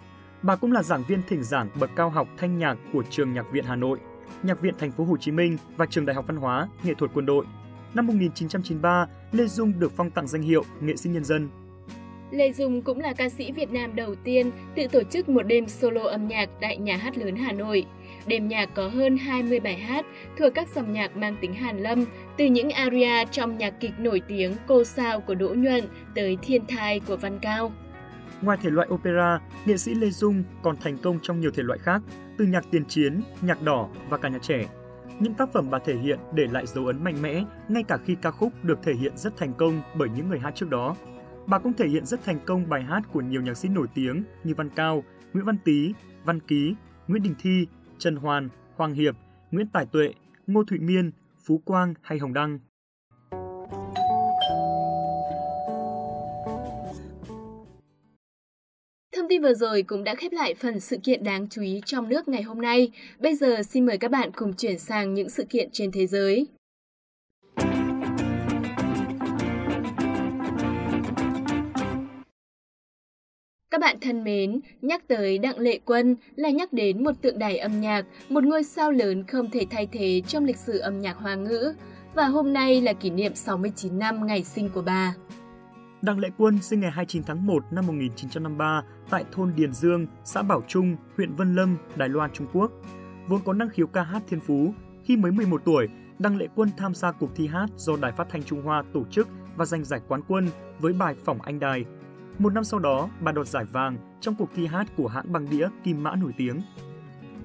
Bà 0.42 0.56
cũng 0.56 0.72
là 0.72 0.82
giảng 0.82 1.04
viên 1.08 1.22
thỉnh 1.28 1.42
giảng 1.42 1.68
bậc 1.80 1.90
cao 1.96 2.10
học 2.10 2.28
thanh 2.36 2.58
nhạc 2.58 2.78
của 2.92 3.02
trường 3.10 3.32
Nhạc 3.32 3.52
viện 3.52 3.64
Hà 3.64 3.76
Nội, 3.76 3.98
Nhạc 4.42 4.60
viện 4.60 4.74
Thành 4.78 4.92
phố 4.92 5.04
Hồ 5.04 5.16
Chí 5.16 5.32
Minh 5.32 5.56
và 5.76 5.86
Trường 5.86 6.06
Đại 6.06 6.14
học 6.14 6.24
Văn 6.28 6.36
hóa, 6.36 6.68
Nghệ 6.84 6.94
thuật 6.94 7.10
Quân 7.14 7.26
đội. 7.26 7.44
Năm 7.94 8.06
1993, 8.06 9.06
Lê 9.32 9.46
Dung 9.46 9.72
được 9.78 9.92
phong 9.96 10.10
tặng 10.10 10.28
danh 10.28 10.42
hiệu 10.42 10.64
nghệ 10.80 10.96
sĩ 10.96 11.10
nhân 11.10 11.24
dân. 11.24 11.48
Lê 12.30 12.52
Dung 12.52 12.82
cũng 12.82 13.00
là 13.00 13.12
ca 13.12 13.28
sĩ 13.28 13.52
Việt 13.52 13.70
Nam 13.70 13.96
đầu 13.96 14.14
tiên 14.14 14.50
tự 14.76 14.86
tổ 14.92 15.02
chức 15.02 15.28
một 15.28 15.42
đêm 15.42 15.68
solo 15.68 16.02
âm 16.02 16.28
nhạc 16.28 16.48
tại 16.60 16.76
Nhà 16.76 16.96
hát 16.96 17.18
lớn 17.18 17.36
Hà 17.36 17.52
Nội. 17.52 17.86
Đêm 18.26 18.48
nhạc 18.48 18.74
có 18.74 18.88
hơn 18.88 19.16
20 19.16 19.60
bài 19.60 19.76
hát 19.76 20.06
thuộc 20.38 20.54
các 20.54 20.68
dòng 20.74 20.92
nhạc 20.92 21.16
mang 21.16 21.36
tính 21.40 21.54
hàn 21.54 21.78
lâm, 21.78 22.04
từ 22.36 22.44
những 22.44 22.70
aria 22.70 23.24
trong 23.30 23.58
nhạc 23.58 23.74
kịch 23.80 23.92
nổi 23.98 24.22
tiếng 24.28 24.52
Cô 24.66 24.84
Sao 24.84 25.20
của 25.20 25.34
Đỗ 25.34 25.48
Nhuận 25.48 25.84
tới 26.14 26.36
Thiên 26.42 26.66
Thai 26.66 27.00
của 27.00 27.16
Văn 27.16 27.38
Cao. 27.38 27.72
Ngoài 28.42 28.58
thể 28.62 28.70
loại 28.70 28.88
opera, 28.90 29.40
nghệ 29.66 29.76
sĩ 29.76 29.94
Lê 29.94 30.10
Dung 30.10 30.44
còn 30.62 30.76
thành 30.76 30.98
công 30.98 31.18
trong 31.22 31.40
nhiều 31.40 31.50
thể 31.50 31.62
loại 31.62 31.78
khác, 31.78 32.02
từ 32.38 32.44
nhạc 32.44 32.64
tiền 32.70 32.84
chiến, 32.84 33.20
nhạc 33.40 33.62
đỏ 33.62 33.88
và 34.08 34.18
cả 34.18 34.28
nhạc 34.28 34.42
trẻ. 34.42 34.66
Những 35.20 35.34
tác 35.34 35.52
phẩm 35.52 35.70
bà 35.70 35.78
thể 35.78 35.94
hiện 35.96 36.18
để 36.34 36.46
lại 36.52 36.66
dấu 36.66 36.86
ấn 36.86 37.04
mạnh 37.04 37.22
mẽ, 37.22 37.44
ngay 37.68 37.82
cả 37.82 37.98
khi 38.04 38.16
ca 38.22 38.30
khúc 38.30 38.52
được 38.62 38.78
thể 38.82 38.94
hiện 38.94 39.16
rất 39.16 39.36
thành 39.36 39.54
công 39.54 39.82
bởi 39.94 40.08
những 40.16 40.28
người 40.28 40.38
hát 40.38 40.54
trước 40.54 40.70
đó. 40.70 40.96
Bà 41.46 41.58
cũng 41.58 41.72
thể 41.72 41.88
hiện 41.88 42.06
rất 42.06 42.24
thành 42.24 42.40
công 42.46 42.68
bài 42.68 42.82
hát 42.82 43.00
của 43.12 43.20
nhiều 43.20 43.42
nhạc 43.42 43.54
sĩ 43.54 43.68
nổi 43.68 43.86
tiếng 43.94 44.22
như 44.44 44.54
Văn 44.54 44.70
Cao, 44.70 45.04
Nguyễn 45.32 45.44
Văn 45.44 45.56
Tý, 45.64 45.92
Văn 46.24 46.40
Ký, 46.40 46.74
Nguyễn 47.08 47.22
Đình 47.22 47.34
Thi, 47.42 47.66
Trần 47.98 48.16
Hoàn, 48.16 48.48
Hoàng 48.76 48.94
Hiệp, 48.94 49.14
Nguyễn 49.50 49.66
Tài 49.72 49.86
Tuệ, 49.86 50.12
Ngô 50.46 50.64
Thụy 50.64 50.78
Miên, 50.78 51.10
Phú 51.44 51.62
Quang 51.64 51.94
hay 52.02 52.18
Hồng 52.18 52.34
Đăng. 52.34 52.58
Thông 59.16 59.28
tin 59.28 59.42
vừa 59.42 59.54
rồi 59.54 59.82
cũng 59.82 60.04
đã 60.04 60.14
khép 60.14 60.32
lại 60.32 60.54
phần 60.54 60.80
sự 60.80 60.96
kiện 61.02 61.24
đáng 61.24 61.48
chú 61.48 61.62
ý 61.62 61.80
trong 61.86 62.08
nước 62.08 62.28
ngày 62.28 62.42
hôm 62.42 62.60
nay. 62.60 62.90
Bây 63.18 63.34
giờ 63.36 63.62
xin 63.62 63.86
mời 63.86 63.98
các 63.98 64.10
bạn 64.10 64.30
cùng 64.36 64.52
chuyển 64.54 64.78
sang 64.78 65.14
những 65.14 65.30
sự 65.30 65.44
kiện 65.44 65.68
trên 65.72 65.92
thế 65.92 66.06
giới. 66.06 66.46
Các 73.74 73.80
bạn 73.80 73.96
thân 74.00 74.24
mến, 74.24 74.60
nhắc 74.82 75.08
tới 75.08 75.38
Đặng 75.38 75.58
Lệ 75.58 75.78
Quân 75.84 76.16
là 76.36 76.50
nhắc 76.50 76.72
đến 76.72 77.04
một 77.04 77.12
tượng 77.22 77.38
đài 77.38 77.58
âm 77.58 77.80
nhạc, 77.80 78.06
một 78.28 78.44
ngôi 78.44 78.64
sao 78.64 78.92
lớn 78.92 79.24
không 79.26 79.50
thể 79.50 79.66
thay 79.70 79.88
thế 79.92 80.22
trong 80.26 80.44
lịch 80.44 80.56
sử 80.56 80.78
âm 80.78 80.98
nhạc 80.98 81.16
hoa 81.16 81.34
ngữ. 81.34 81.74
Và 82.14 82.26
hôm 82.26 82.52
nay 82.52 82.80
là 82.80 82.92
kỷ 82.92 83.10
niệm 83.10 83.34
69 83.34 83.98
năm 83.98 84.26
ngày 84.26 84.44
sinh 84.44 84.70
của 84.74 84.82
bà. 84.82 85.14
Đặng 86.02 86.18
Lệ 86.18 86.28
Quân 86.38 86.58
sinh 86.62 86.80
ngày 86.80 86.90
29 86.90 87.22
tháng 87.22 87.46
1 87.46 87.64
năm 87.70 87.86
1953 87.86 88.82
tại 89.10 89.24
thôn 89.32 89.52
Điền 89.56 89.72
Dương, 89.72 90.06
xã 90.24 90.42
Bảo 90.42 90.62
Trung, 90.68 90.96
huyện 91.16 91.34
Vân 91.34 91.54
Lâm, 91.54 91.76
Đài 91.96 92.08
Loan, 92.08 92.30
Trung 92.32 92.46
Quốc. 92.52 92.72
Vốn 93.28 93.40
có 93.44 93.52
năng 93.52 93.68
khiếu 93.68 93.86
ca 93.86 94.02
hát 94.02 94.22
thiên 94.28 94.40
phú, 94.40 94.74
khi 95.04 95.16
mới 95.16 95.32
11 95.32 95.62
tuổi, 95.64 95.88
Đặng 96.18 96.36
Lệ 96.36 96.46
Quân 96.54 96.70
tham 96.76 96.94
gia 96.94 97.12
cuộc 97.12 97.30
thi 97.36 97.46
hát 97.46 97.66
do 97.76 97.96
Đài 97.96 98.12
Phát 98.12 98.26
thanh 98.30 98.42
Trung 98.42 98.62
Hoa 98.62 98.82
tổ 98.92 99.04
chức 99.10 99.28
và 99.56 99.64
giành 99.64 99.84
giải 99.84 100.00
quán 100.08 100.20
quân 100.28 100.48
với 100.80 100.92
bài 100.92 101.14
Phỏng 101.24 101.42
Anh 101.42 101.60
Đài 101.60 101.84
một 102.38 102.52
năm 102.52 102.64
sau 102.64 102.80
đó, 102.80 103.08
bà 103.20 103.32
đoạt 103.32 103.46
giải 103.46 103.64
vàng 103.64 103.96
trong 104.20 104.34
cuộc 104.34 104.48
thi 104.56 104.66
hát 104.66 104.86
của 104.96 105.08
hãng 105.08 105.32
băng 105.32 105.50
đĩa 105.50 105.68
Kim 105.84 106.02
Mã 106.02 106.14
nổi 106.16 106.32
tiếng. 106.36 106.60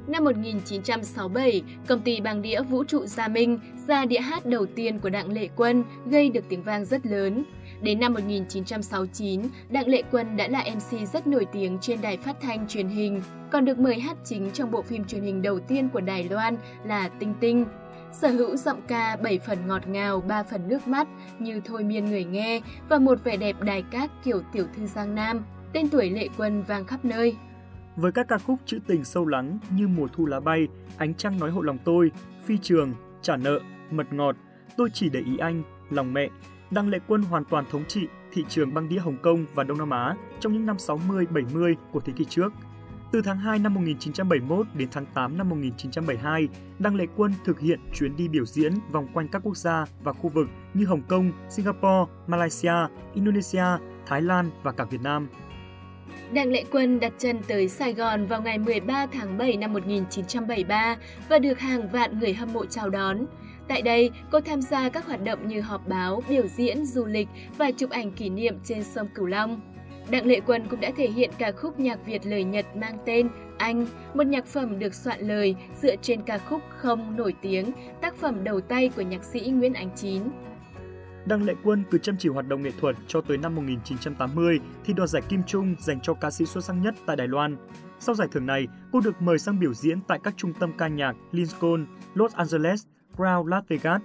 Năm 0.08 0.24
1967, 0.24 1.62
công 1.88 2.02
ty 2.02 2.22
băng 2.22 2.42
đĩa 2.42 2.62
Vũ 2.62 2.84
trụ 2.84 3.06
Gia 3.06 3.28
Minh 3.28 3.60
ra 3.88 4.06
đĩa 4.06 4.20
hát 4.20 4.46
đầu 4.46 4.66
tiên 4.66 5.00
của 5.00 5.10
Đặng 5.10 5.32
Lệ 5.32 5.50
Quân 5.56 5.84
gây 6.06 6.30
được 6.30 6.46
tiếng 6.50 6.64
vang 6.64 6.86
rất 6.86 7.06
lớn. 7.06 7.44
Đến 7.82 8.00
năm 8.00 8.14
1969, 8.14 9.42
Đặng 9.70 9.88
Lệ 9.88 10.04
Quân 10.12 10.38
đã 10.38 10.48
là 10.48 10.64
MC 10.76 11.08
rất 11.14 11.28
nổi 11.28 11.46
tiếng 11.52 11.78
trên 11.82 12.02
đài 12.02 12.18
phát 12.18 12.36
thanh 12.42 12.68
truyền 12.68 12.88
hình, 12.88 13.22
còn 13.52 13.66
được 13.66 13.80
mời 13.80 14.00
hát 14.00 14.18
chính 14.26 14.52
trong 14.52 14.72
bộ 14.72 14.82
phim 14.82 15.06
truyền 15.06 15.22
hình 15.22 15.42
đầu 15.42 15.60
tiên 15.60 15.90
của 15.90 16.02
Đài 16.02 16.24
Loan 16.24 16.58
là 16.86 17.10
Tinh 17.10 17.34
Tinh 17.40 17.66
sở 18.12 18.28
hữu 18.28 18.56
giọng 18.56 18.82
ca 18.88 19.18
7 19.24 19.40
phần 19.40 19.68
ngọt 19.68 19.88
ngào, 19.88 20.22
3 20.22 20.44
phần 20.44 20.68
nước 20.68 20.88
mắt 20.88 21.08
như 21.40 21.62
thôi 21.66 21.84
miên 21.84 22.06
người 22.06 22.24
nghe 22.24 22.62
và 22.90 23.00
một 23.00 23.24
vẻ 23.24 23.38
đẹp 23.38 23.62
đài 23.62 23.82
cát 23.82 24.12
kiểu 24.24 24.42
tiểu 24.54 24.66
thư 24.76 24.86
Giang 24.86 25.16
Nam. 25.16 25.42
Tên 25.74 25.90
tuổi 25.90 26.10
Lệ 26.10 26.28
Quân 26.38 26.64
vang 26.64 26.86
khắp 26.86 27.06
nơi. 27.06 27.36
Với 27.96 28.12
các 28.12 28.28
ca 28.28 28.38
khúc 28.38 28.60
trữ 28.66 28.80
tình 28.88 29.04
sâu 29.04 29.26
lắng 29.26 29.60
như 29.70 29.88
Mùa 29.88 30.08
thu 30.14 30.26
lá 30.26 30.40
bay, 30.40 30.68
Ánh 30.98 31.14
trăng 31.14 31.40
nói 31.40 31.52
hộ 31.52 31.62
lòng 31.62 31.78
tôi, 31.84 32.12
Phi 32.46 32.58
trường, 32.58 32.94
Trả 33.22 33.38
nợ, 33.38 33.60
Mật 33.92 34.14
ngọt, 34.14 34.36
Tôi 34.78 34.90
chỉ 34.94 35.10
để 35.10 35.20
ý 35.20 35.38
anh, 35.38 35.64
Lòng 35.90 36.14
mẹ, 36.14 36.30
Đăng 36.72 36.90
Lệ 36.90 37.00
Quân 37.08 37.22
hoàn 37.22 37.44
toàn 37.46 37.66
thống 37.72 37.86
trị 37.88 38.08
thị 38.34 38.46
trường 38.50 38.74
băng 38.74 38.90
đĩa 38.90 39.00
Hồng 39.00 39.18
Kông 39.22 39.46
và 39.54 39.64
Đông 39.64 39.78
Nam 39.78 39.90
Á 39.90 40.16
trong 40.40 40.54
những 40.54 40.66
năm 40.66 40.78
60-70 40.78 41.76
của 41.92 42.00
thế 42.00 42.14
kỷ 42.18 42.26
trước– 42.26 42.54
từ 43.12 43.22
tháng 43.22 43.38
2 43.38 43.60
năm 43.60 43.74
1971 43.74 44.68
đến 44.74 44.88
tháng 44.92 45.06
8 45.14 45.38
năm 45.38 45.50
1972, 45.50 46.48
Đăng 46.80 46.96
Lệ 46.96 47.06
Quân 47.16 47.34
thực 47.46 47.60
hiện 47.60 47.80
chuyến 47.94 48.16
đi 48.16 48.28
biểu 48.28 48.46
diễn 48.46 48.74
vòng 48.92 49.08
quanh 49.14 49.28
các 49.28 49.42
quốc 49.44 49.58
gia 49.58 49.86
và 50.04 50.14
khu 50.14 50.30
vực 50.30 50.48
như 50.74 50.86
Hồng 50.86 51.02
Kông, 51.08 51.32
Singapore, 51.50 52.12
Malaysia, 52.28 52.74
Indonesia, 53.14 53.66
Thái 54.06 54.22
Lan 54.22 54.50
và 54.64 54.72
cả 54.72 54.86
Việt 54.86 55.02
Nam. 55.02 55.28
Đặng 56.34 56.52
Lệ 56.52 56.64
Quân 56.72 57.00
đặt 57.00 57.14
chân 57.18 57.40
tới 57.48 57.68
Sài 57.68 57.94
Gòn 57.94 58.26
vào 58.26 58.42
ngày 58.42 58.58
13 58.58 59.06
tháng 59.06 59.38
7 59.38 59.58
năm 59.58 59.74
1973 59.74 60.98
và 61.30 61.40
được 61.40 61.60
hàng 61.60 61.90
vạn 61.90 62.20
người 62.20 62.34
hâm 62.34 62.54
mộ 62.54 62.66
chào 62.66 62.90
đón. 62.90 63.26
Tại 63.68 63.82
đây, 63.82 64.12
cô 64.32 64.42
tham 64.42 64.62
gia 64.62 64.90
các 64.90 65.08
hoạt 65.08 65.24
động 65.24 65.48
như 65.48 65.62
họp 65.62 65.88
báo, 65.88 66.24
biểu 66.30 66.48
diễn, 66.48 66.86
du 66.86 67.06
lịch 67.06 67.28
và 67.58 67.72
chụp 67.72 67.90
ảnh 67.90 68.12
kỷ 68.12 68.30
niệm 68.30 68.56
trên 68.64 68.84
sông 68.84 69.08
Cửu 69.16 69.26
Long. 69.26 69.62
Đặng 70.12 70.26
Lệ 70.26 70.40
Quân 70.46 70.68
cũng 70.70 70.80
đã 70.80 70.92
thể 70.98 71.10
hiện 71.10 71.30
ca 71.38 71.52
khúc 71.52 71.80
nhạc 71.80 72.06
Việt 72.06 72.26
lời 72.26 72.44
Nhật 72.44 72.66
mang 72.76 72.98
tên 73.06 73.30
Anh, 73.58 73.86
một 74.14 74.24
nhạc 74.24 74.46
phẩm 74.46 74.80
được 74.80 74.94
soạn 74.94 75.20
lời 75.20 75.56
dựa 75.82 75.96
trên 75.96 76.22
ca 76.22 76.38
khúc 76.38 76.62
Không 76.78 77.18
nổi 77.18 77.34
tiếng, 77.42 77.72
tác 78.02 78.16
phẩm 78.16 78.44
đầu 78.44 78.62
tay 78.62 78.90
của 78.96 79.02
nhạc 79.02 79.24
sĩ 79.24 79.40
Nguyễn 79.40 79.74
Ánh 79.74 79.90
Chín. 79.96 80.24
Đặng 81.26 81.44
Lệ 81.44 81.54
Quân 81.64 81.84
cứ 81.92 81.98
chăm 81.98 82.16
chỉ 82.20 82.30
hoạt 82.30 82.48
động 82.48 82.62
nghệ 82.62 82.72
thuật 82.82 82.96
cho 83.08 83.22
tới 83.22 83.38
năm 83.38 83.56
1980 83.56 84.60
thì 84.86 84.94
đoạt 84.94 85.10
giải 85.10 85.22
Kim 85.30 85.44
Trung 85.44 85.76
dành 85.80 86.00
cho 86.02 86.14
ca 86.14 86.32
sĩ 86.32 86.46
xuất 86.46 86.64
sắc 86.64 86.74
nhất 86.74 86.96
tại 87.06 87.16
Đài 87.16 87.28
Loan. 87.28 87.58
Sau 88.00 88.16
giải 88.16 88.28
thưởng 88.32 88.46
này, 88.46 88.68
cô 88.92 89.00
được 89.00 89.22
mời 89.22 89.40
sang 89.40 89.60
biểu 89.60 89.74
diễn 89.74 90.02
tại 90.08 90.20
các 90.24 90.34
trung 90.38 90.54
tâm 90.60 90.72
ca 90.78 90.88
nhạc 90.88 91.16
Lincoln, 91.32 91.86
Los 92.14 92.34
Angeles, 92.34 92.84
Crown 93.18 93.46
Las 93.46 93.64
Vegas. 93.68 94.02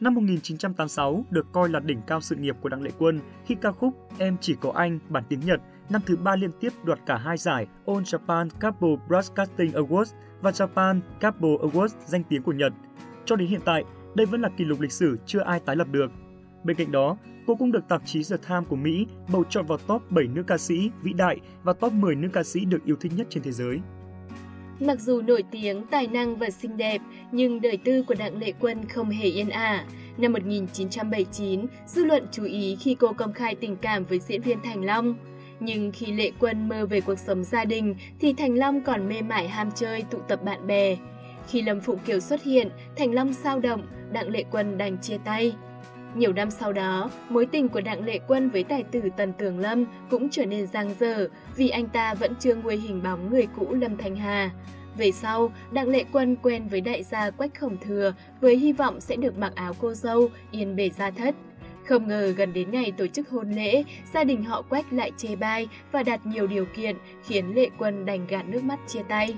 Năm 0.00 0.14
1986 0.14 1.24
được 1.30 1.46
coi 1.52 1.68
là 1.68 1.80
đỉnh 1.80 2.00
cao 2.06 2.20
sự 2.20 2.36
nghiệp 2.36 2.56
của 2.60 2.68
Đặng 2.68 2.82
Lệ 2.82 2.90
Quân 2.98 3.20
khi 3.46 3.54
ca 3.54 3.72
khúc 3.72 3.94
Em 4.18 4.36
chỉ 4.40 4.56
có 4.60 4.72
anh 4.74 4.98
bản 5.08 5.24
tiếng 5.28 5.40
Nhật 5.40 5.60
năm 5.90 6.02
thứ 6.06 6.16
ba 6.16 6.36
liên 6.36 6.50
tiếp 6.60 6.72
đoạt 6.84 6.98
cả 7.06 7.16
hai 7.16 7.36
giải 7.36 7.66
All 7.86 8.00
Japan 8.00 8.48
Couple 8.60 9.06
Broadcasting 9.08 9.70
Awards 9.70 10.14
và 10.40 10.50
Japan 10.50 11.00
Couple 11.20 11.48
Awards 11.48 11.88
danh 12.06 12.22
tiếng 12.28 12.42
của 12.42 12.52
Nhật. 12.52 12.72
Cho 13.24 13.36
đến 13.36 13.48
hiện 13.48 13.60
tại, 13.64 13.84
đây 14.14 14.26
vẫn 14.26 14.40
là 14.40 14.48
kỷ 14.56 14.64
lục 14.64 14.80
lịch 14.80 14.92
sử 14.92 15.18
chưa 15.26 15.40
ai 15.40 15.60
tái 15.60 15.76
lập 15.76 15.86
được. 15.90 16.12
Bên 16.64 16.76
cạnh 16.76 16.92
đó, 16.92 17.16
cô 17.46 17.54
cũng 17.54 17.72
được 17.72 17.88
tạp 17.88 18.02
chí 18.04 18.22
The 18.30 18.36
Times 18.48 18.68
của 18.68 18.76
Mỹ 18.76 19.06
bầu 19.32 19.44
chọn 19.50 19.66
vào 19.66 19.78
top 19.78 20.10
7 20.10 20.24
nữ 20.26 20.42
ca 20.42 20.58
sĩ 20.58 20.90
vĩ 21.02 21.12
đại 21.12 21.36
và 21.62 21.72
top 21.72 21.92
10 21.92 22.14
nữ 22.14 22.28
ca 22.32 22.42
sĩ 22.42 22.64
được 22.64 22.84
yêu 22.84 22.96
thích 23.00 23.12
nhất 23.16 23.26
trên 23.30 23.42
thế 23.42 23.52
giới. 23.52 23.78
Mặc 24.80 25.00
dù 25.00 25.20
nổi 25.20 25.44
tiếng, 25.50 25.86
tài 25.90 26.06
năng 26.06 26.36
và 26.36 26.50
xinh 26.50 26.76
đẹp, 26.76 27.00
nhưng 27.32 27.60
đời 27.60 27.76
tư 27.84 28.02
của 28.02 28.14
Đặng 28.14 28.38
Lệ 28.38 28.52
Quân 28.60 28.88
không 28.88 29.10
hề 29.10 29.24
yên 29.24 29.48
ả. 29.48 29.84
Năm 30.18 30.32
1979, 30.32 31.66
dư 31.86 32.04
luận 32.04 32.26
chú 32.32 32.44
ý 32.44 32.76
khi 32.80 32.94
cô 32.94 33.12
công 33.12 33.32
khai 33.32 33.54
tình 33.54 33.76
cảm 33.76 34.04
với 34.04 34.18
diễn 34.18 34.42
viên 34.42 34.62
Thành 34.62 34.84
Long. 34.84 35.14
Nhưng 35.60 35.92
khi 35.92 36.12
Lệ 36.12 36.30
Quân 36.38 36.68
mơ 36.68 36.86
về 36.86 37.00
cuộc 37.00 37.18
sống 37.18 37.44
gia 37.44 37.64
đình 37.64 37.94
thì 38.20 38.32
Thành 38.32 38.54
Long 38.54 38.80
còn 38.80 39.08
mê 39.08 39.22
mải 39.22 39.48
ham 39.48 39.70
chơi 39.74 40.02
tụ 40.10 40.18
tập 40.28 40.44
bạn 40.44 40.66
bè. 40.66 40.96
Khi 41.48 41.62
Lâm 41.62 41.80
Phụng 41.80 41.98
Kiều 41.98 42.20
xuất 42.20 42.42
hiện, 42.42 42.68
Thành 42.96 43.14
Long 43.14 43.32
sao 43.32 43.60
động, 43.60 43.82
Đặng 44.12 44.28
Lệ 44.28 44.44
Quân 44.50 44.78
đành 44.78 44.98
chia 44.98 45.18
tay. 45.24 45.52
Nhiều 46.14 46.32
năm 46.32 46.50
sau 46.50 46.72
đó, 46.72 47.10
mối 47.28 47.46
tình 47.46 47.68
của 47.68 47.80
Đặng 47.80 48.04
Lệ 48.04 48.18
Quân 48.26 48.50
với 48.50 48.64
tài 48.64 48.82
tử 48.82 49.00
Tần 49.16 49.32
Tường 49.32 49.58
Lâm 49.58 49.84
cũng 50.10 50.28
trở 50.30 50.46
nên 50.46 50.66
giang 50.66 50.94
dở 51.00 51.28
vì 51.56 51.68
anh 51.68 51.88
ta 51.88 52.14
vẫn 52.14 52.34
chưa 52.40 52.54
nguôi 52.54 52.76
hình 52.76 53.02
bóng 53.02 53.30
người 53.30 53.46
cũ 53.56 53.74
Lâm 53.74 53.96
Thanh 53.96 54.16
Hà. 54.16 54.50
Về 54.96 55.12
sau, 55.12 55.52
Đặng 55.72 55.88
Lệ 55.88 56.04
Quân 56.12 56.36
quen 56.42 56.68
với 56.68 56.80
đại 56.80 57.02
gia 57.02 57.30
Quách 57.30 57.58
Khổng 57.60 57.76
Thừa 57.80 58.14
với 58.40 58.56
hy 58.56 58.72
vọng 58.72 59.00
sẽ 59.00 59.16
được 59.16 59.38
mặc 59.38 59.52
áo 59.54 59.74
cô 59.80 59.94
dâu, 59.94 60.28
yên 60.50 60.76
bề 60.76 60.90
gia 60.90 61.10
thất. 61.10 61.34
Không 61.86 62.08
ngờ 62.08 62.34
gần 62.36 62.52
đến 62.52 62.70
ngày 62.70 62.92
tổ 62.92 63.06
chức 63.06 63.28
hôn 63.28 63.50
lễ, 63.50 63.84
gia 64.14 64.24
đình 64.24 64.44
họ 64.44 64.62
Quách 64.62 64.92
lại 64.92 65.12
chê 65.16 65.36
bai 65.36 65.68
và 65.92 66.02
đặt 66.02 66.26
nhiều 66.26 66.46
điều 66.46 66.64
kiện 66.64 66.96
khiến 67.24 67.54
Lệ 67.54 67.68
Quân 67.78 68.06
đành 68.06 68.26
gạt 68.26 68.48
nước 68.48 68.64
mắt 68.64 68.78
chia 68.86 69.02
tay. 69.08 69.34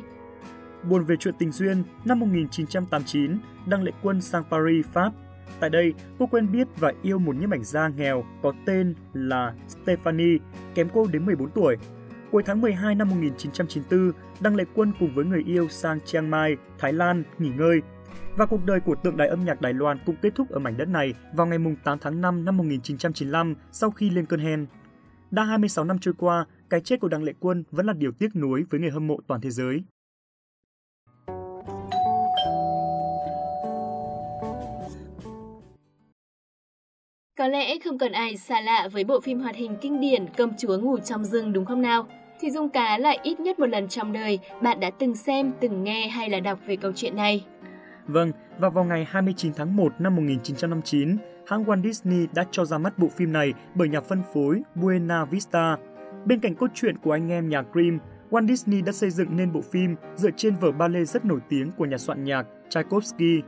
Buồn 0.91 1.05
về 1.05 1.17
chuyện 1.17 1.35
tình 1.39 1.53
duyên, 1.53 1.83
năm 2.05 2.21
1989, 2.21 3.39
Đặng 3.67 3.83
Lệ 3.83 3.93
Quân 4.03 4.21
sang 4.21 4.45
Paris, 4.51 4.87
Pháp 4.87 5.13
Tại 5.61 5.71
đây, 5.71 5.95
cô 6.19 6.27
quen 6.27 6.53
biết 6.53 6.69
và 6.77 6.93
yêu 7.03 7.19
một 7.19 7.37
nhiếp 7.37 7.51
ảnh 7.51 7.65
gia 7.65 7.89
nghèo 7.89 8.25
có 8.43 8.53
tên 8.67 8.95
là 9.13 9.55
Stephanie, 9.69 10.39
kém 10.75 10.89
cô 10.93 11.07
đến 11.13 11.27
14 11.27 11.51
tuổi. 11.51 11.77
Cuối 12.31 12.43
tháng 12.47 12.61
12 12.61 12.95
năm 12.95 13.09
1994, 13.09 14.13
Đăng 14.41 14.57
Lệ 14.57 14.65
Quân 14.75 14.93
cùng 15.01 15.15
với 15.15 15.25
người 15.25 15.43
yêu 15.47 15.69
sang 15.69 16.01
Chiang 16.05 16.31
Mai, 16.31 16.57
Thái 16.79 16.93
Lan 16.93 17.23
nghỉ 17.39 17.49
ngơi. 17.49 17.81
Và 18.37 18.47
cuộc 18.47 18.67
đời 18.67 18.81
của 18.81 18.95
tượng 18.95 19.17
đài 19.17 19.29
âm 19.29 19.45
nhạc 19.45 19.61
Đài 19.61 19.73
Loan 19.73 19.99
cũng 20.07 20.17
kết 20.23 20.35
thúc 20.35 20.51
ở 20.51 20.59
mảnh 20.59 20.77
đất 20.77 20.89
này 20.89 21.15
vào 21.35 21.47
ngày 21.47 21.59
8 21.85 21.99
tháng 21.99 22.21
5 22.21 22.45
năm 22.45 22.57
1995 22.57 23.55
sau 23.73 23.91
khi 23.91 24.11
lên 24.11 24.27
cơn 24.27 24.41
hen. 24.41 24.67
Đã 25.31 25.45
26 25.45 25.85
năm 25.85 25.99
trôi 25.99 26.15
qua, 26.19 26.47
cái 26.71 26.81
chết 26.81 27.01
của 27.01 27.09
Đăng 27.09 27.23
Lệ 27.23 27.33
Quân 27.41 27.65
vẫn 27.71 27.87
là 27.87 27.93
điều 27.93 28.13
tiếc 28.13 28.37
nuối 28.37 28.65
với 28.71 28.81
người 28.81 28.91
hâm 28.91 29.07
mộ 29.07 29.19
toàn 29.27 29.41
thế 29.41 29.51
giới. 29.51 29.83
Có 37.43 37.49
lẽ 37.49 37.79
không 37.85 37.99
còn 37.99 38.13
ai 38.13 38.37
xa 38.37 38.61
lạ 38.61 38.89
với 38.93 39.05
bộ 39.05 39.21
phim 39.21 39.41
hoạt 39.41 39.57
hình 39.57 39.77
kinh 39.81 40.01
điển 40.01 40.27
Công 40.39 40.53
chúa 40.59 40.79
ngủ 40.79 40.99
trong 40.99 41.25
rừng 41.25 41.53
đúng 41.53 41.65
không 41.65 41.83
nào? 41.83 42.07
Thì 42.41 42.51
Dung 42.51 42.69
Cá 42.69 42.99
lại 42.99 43.19
ít 43.23 43.41
nhất 43.41 43.59
một 43.59 43.67
lần 43.67 43.89
trong 43.89 44.13
đời 44.13 44.39
bạn 44.63 44.81
đã 44.81 44.91
từng 44.99 45.15
xem, 45.15 45.53
từng 45.61 45.85
nghe 45.85 46.09
hay 46.09 46.31
là 46.31 46.41
đọc 46.41 46.59
về 46.67 46.77
câu 46.77 46.93
chuyện 46.97 47.17
này. 47.17 47.45
Vâng, 48.07 48.33
và 48.59 48.69
vào 48.69 48.85
ngày 48.85 49.07
29 49.11 49.53
tháng 49.55 49.77
1 49.77 49.93
năm 49.99 50.17
1959, 50.17 51.17
hãng 51.47 51.65
Walt 51.65 51.83
Disney 51.83 52.27
đã 52.35 52.45
cho 52.51 52.65
ra 52.65 52.79
mắt 52.79 52.99
bộ 52.99 53.09
phim 53.09 53.33
này 53.33 53.53
bởi 53.75 53.89
nhà 53.89 54.01
phân 54.01 54.23
phối 54.35 54.63
Buena 54.75 55.25
Vista. 55.25 55.77
Bên 56.25 56.41
cạnh 56.41 56.55
cốt 56.55 56.71
truyện 56.75 56.99
của 56.99 57.13
anh 57.13 57.31
em 57.31 57.49
nhà 57.49 57.63
Grimm, 57.73 57.99
Walt 58.31 58.49
Disney 58.49 58.83
đã 58.83 58.93
xây 58.93 59.11
dựng 59.11 59.37
nên 59.37 59.53
bộ 59.53 59.61
phim 59.61 59.97
dựa 60.17 60.31
trên 60.37 60.55
vở 60.57 60.73
ballet 60.73 61.09
rất 61.09 61.25
nổi 61.25 61.41
tiếng 61.49 61.71
của 61.77 61.85
nhà 61.85 61.99
soạn 61.99 62.25
nhạc 62.25 62.47
Tchaikovsky. 62.69 63.43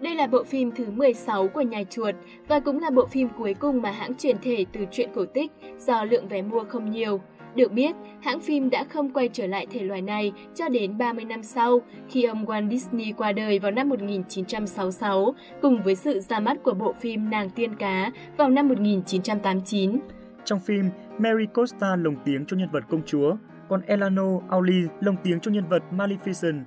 Đây 0.00 0.14
là 0.14 0.26
bộ 0.26 0.44
phim 0.44 0.72
thứ 0.72 0.90
16 0.90 1.48
của 1.48 1.60
Nhà 1.60 1.82
Chuột 1.90 2.14
và 2.48 2.60
cũng 2.60 2.80
là 2.80 2.90
bộ 2.90 3.06
phim 3.06 3.28
cuối 3.38 3.54
cùng 3.54 3.82
mà 3.82 3.90
hãng 3.90 4.14
chuyển 4.14 4.36
thể 4.42 4.64
từ 4.72 4.84
truyện 4.90 5.10
cổ 5.14 5.24
tích 5.24 5.52
do 5.78 6.04
lượng 6.04 6.28
vé 6.28 6.42
mua 6.42 6.64
không 6.68 6.90
nhiều. 6.90 7.20
Được 7.54 7.72
biết, 7.72 7.94
hãng 8.20 8.40
phim 8.40 8.70
đã 8.70 8.84
không 8.84 9.12
quay 9.12 9.28
trở 9.32 9.46
lại 9.46 9.66
thể 9.70 9.80
loại 9.80 10.02
này 10.02 10.32
cho 10.54 10.68
đến 10.68 10.98
30 10.98 11.24
năm 11.24 11.42
sau, 11.42 11.80
khi 12.08 12.24
ông 12.24 12.44
Walt 12.46 12.70
Disney 12.70 13.12
qua 13.12 13.32
đời 13.32 13.58
vào 13.58 13.70
năm 13.70 13.88
1966, 13.88 15.34
cùng 15.62 15.82
với 15.82 15.94
sự 15.94 16.20
ra 16.20 16.40
mắt 16.40 16.56
của 16.62 16.74
bộ 16.74 16.92
phim 16.92 17.30
Nàng 17.30 17.50
Tiên 17.50 17.74
Cá 17.74 18.10
vào 18.36 18.50
năm 18.50 18.68
1989. 18.68 19.98
Trong 20.44 20.60
phim, 20.60 20.84
Mary 21.18 21.46
Costa 21.54 21.96
lồng 21.96 22.16
tiếng 22.24 22.46
cho 22.46 22.56
nhân 22.56 22.68
vật 22.72 22.84
công 22.88 23.02
chúa, 23.06 23.36
còn 23.68 23.82
Elano 23.86 24.40
Auli 24.48 24.82
lồng 25.00 25.16
tiếng 25.22 25.40
cho 25.40 25.50
nhân 25.50 25.64
vật 25.68 25.82
Maleficent. 25.92 26.62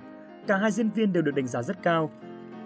Cả 0.46 0.56
hai 0.56 0.70
diễn 0.70 0.90
viên 0.90 1.12
đều 1.12 1.22
được 1.22 1.34
đánh 1.34 1.46
giá 1.46 1.62
rất 1.62 1.82
cao. 1.82 2.10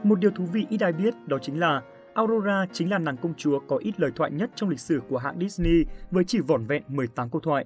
Một 0.04 0.18
điều 0.21 0.30
thú 0.30 0.44
vị 0.52 0.66
ít 0.71 0.80
ai 0.80 0.92
biết 0.92 1.14
đó 1.26 1.38
chính 1.42 1.61
là 1.61 1.82
Aurora 2.14 2.66
chính 2.73 2.90
là 2.90 2.99
nàng 2.99 3.16
công 3.16 3.35
chúa 3.37 3.59
có 3.59 3.76
ít 3.76 4.00
lời 4.00 4.11
thoại 4.16 4.30
nhất 4.30 4.50
trong 4.54 4.68
lịch 4.68 4.80
sử 4.80 5.00
của 5.09 5.18
hãng 5.18 5.38
Disney 5.40 5.85
với 6.11 6.25
chỉ 6.25 6.40
vỏn 6.40 6.66
vẹn 6.66 6.82
18 6.88 7.30
câu 7.30 7.40
thoại. 7.40 7.64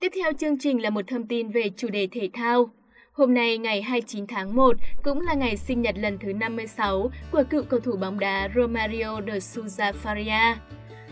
Tiếp 0.00 0.12
theo 0.14 0.32
chương 0.38 0.58
trình 0.58 0.82
là 0.82 0.90
một 0.90 1.04
thông 1.08 1.26
tin 1.26 1.50
về 1.50 1.70
chủ 1.76 1.88
đề 1.88 2.08
thể 2.12 2.30
thao. 2.32 2.70
Hôm 3.12 3.34
nay, 3.34 3.58
ngày 3.58 3.82
29 3.82 4.26
tháng 4.26 4.56
1 4.56 4.76
cũng 5.04 5.20
là 5.20 5.34
ngày 5.34 5.56
sinh 5.56 5.82
nhật 5.82 5.98
lần 5.98 6.18
thứ 6.18 6.32
56 6.32 7.10
của 7.32 7.42
cựu 7.50 7.62
cầu 7.62 7.80
thủ 7.80 7.96
bóng 7.96 8.18
đá 8.18 8.48
Romario 8.54 9.20
de 9.26 9.38
Souza 9.38 9.92
Faria. 10.02 10.54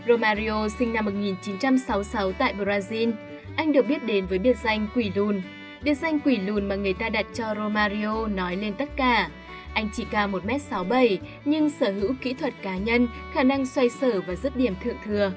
Romario 0.07 0.67
sinh 0.79 0.93
năm 0.93 1.05
1966 1.05 2.31
tại 2.31 2.53
Brazil. 2.53 3.11
Anh 3.55 3.73
được 3.73 3.87
biết 3.87 4.03
đến 4.05 4.25
với 4.25 4.39
biệt 4.39 4.57
danh 4.63 4.87
Quỷ 4.95 5.11
Lùn. 5.15 5.41
Biệt 5.83 5.93
danh 5.93 6.19
Quỷ 6.19 6.37
Lùn 6.37 6.67
mà 6.67 6.75
người 6.75 6.93
ta 6.93 7.09
đặt 7.09 7.25
cho 7.33 7.55
Romario 7.55 8.27
nói 8.27 8.55
lên 8.55 8.73
tất 8.73 8.89
cả. 8.95 9.29
Anh 9.73 9.89
chỉ 9.93 10.05
cao 10.11 10.27
1m67 10.27 11.17
nhưng 11.45 11.69
sở 11.69 11.91
hữu 11.91 12.13
kỹ 12.21 12.33
thuật 12.33 12.53
cá 12.61 12.77
nhân, 12.77 13.07
khả 13.33 13.43
năng 13.43 13.65
xoay 13.65 13.89
sở 13.89 14.21
và 14.27 14.35
dứt 14.35 14.55
điểm 14.55 14.73
thượng 14.83 14.95
thừa. 15.05 15.31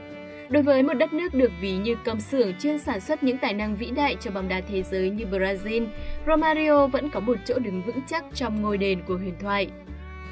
Đối 0.48 0.62
với 0.62 0.82
một 0.82 0.94
đất 0.94 1.12
nước 1.12 1.34
được 1.34 1.52
ví 1.60 1.76
như 1.76 1.96
công 2.04 2.20
xưởng 2.20 2.52
chuyên 2.58 2.78
sản 2.78 3.00
xuất 3.00 3.22
những 3.22 3.38
tài 3.38 3.54
năng 3.54 3.76
vĩ 3.76 3.90
đại 3.90 4.16
cho 4.20 4.30
bóng 4.30 4.48
đá 4.48 4.60
thế 4.68 4.82
giới 4.82 5.10
như 5.10 5.24
Brazil, 5.24 5.86
Romario 6.26 6.86
vẫn 6.86 7.10
có 7.10 7.20
một 7.20 7.36
chỗ 7.44 7.58
đứng 7.58 7.82
vững 7.82 8.00
chắc 8.06 8.24
trong 8.34 8.62
ngôi 8.62 8.78
đền 8.78 9.02
của 9.06 9.16
huyền 9.16 9.34
thoại. 9.40 9.68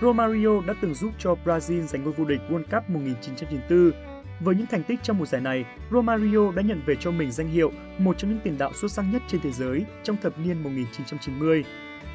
Romario 0.01 0.61
đã 0.67 0.75
từng 0.81 0.95
giúp 0.95 1.11
cho 1.19 1.37
Brazil 1.45 1.81
giành 1.81 2.05
ngôi 2.05 2.13
vô 2.13 2.25
địch 2.25 2.41
World 2.51 2.65
Cup 2.71 2.91
1994 2.91 4.12
với 4.45 4.55
những 4.55 4.67
thành 4.67 4.83
tích 4.83 4.99
trong 5.03 5.19
mùa 5.19 5.27
giải 5.27 5.41
này, 5.41 5.65
Romario 5.91 6.53
đã 6.57 6.63
nhận 6.63 6.83
về 6.87 6.95
cho 7.01 7.11
mình 7.11 7.31
danh 7.31 7.49
hiệu 7.49 7.73
một 7.99 8.19
trong 8.19 8.31
những 8.31 8.41
tiền 8.45 8.59
đạo 8.59 8.73
xuất 8.75 8.93
sắc 8.93 9.05
nhất 9.13 9.23
trên 9.29 9.41
thế 9.41 9.53
giới 9.53 9.85
trong 10.03 10.17
thập 10.23 10.39
niên 10.39 10.63
1990. 10.63 11.65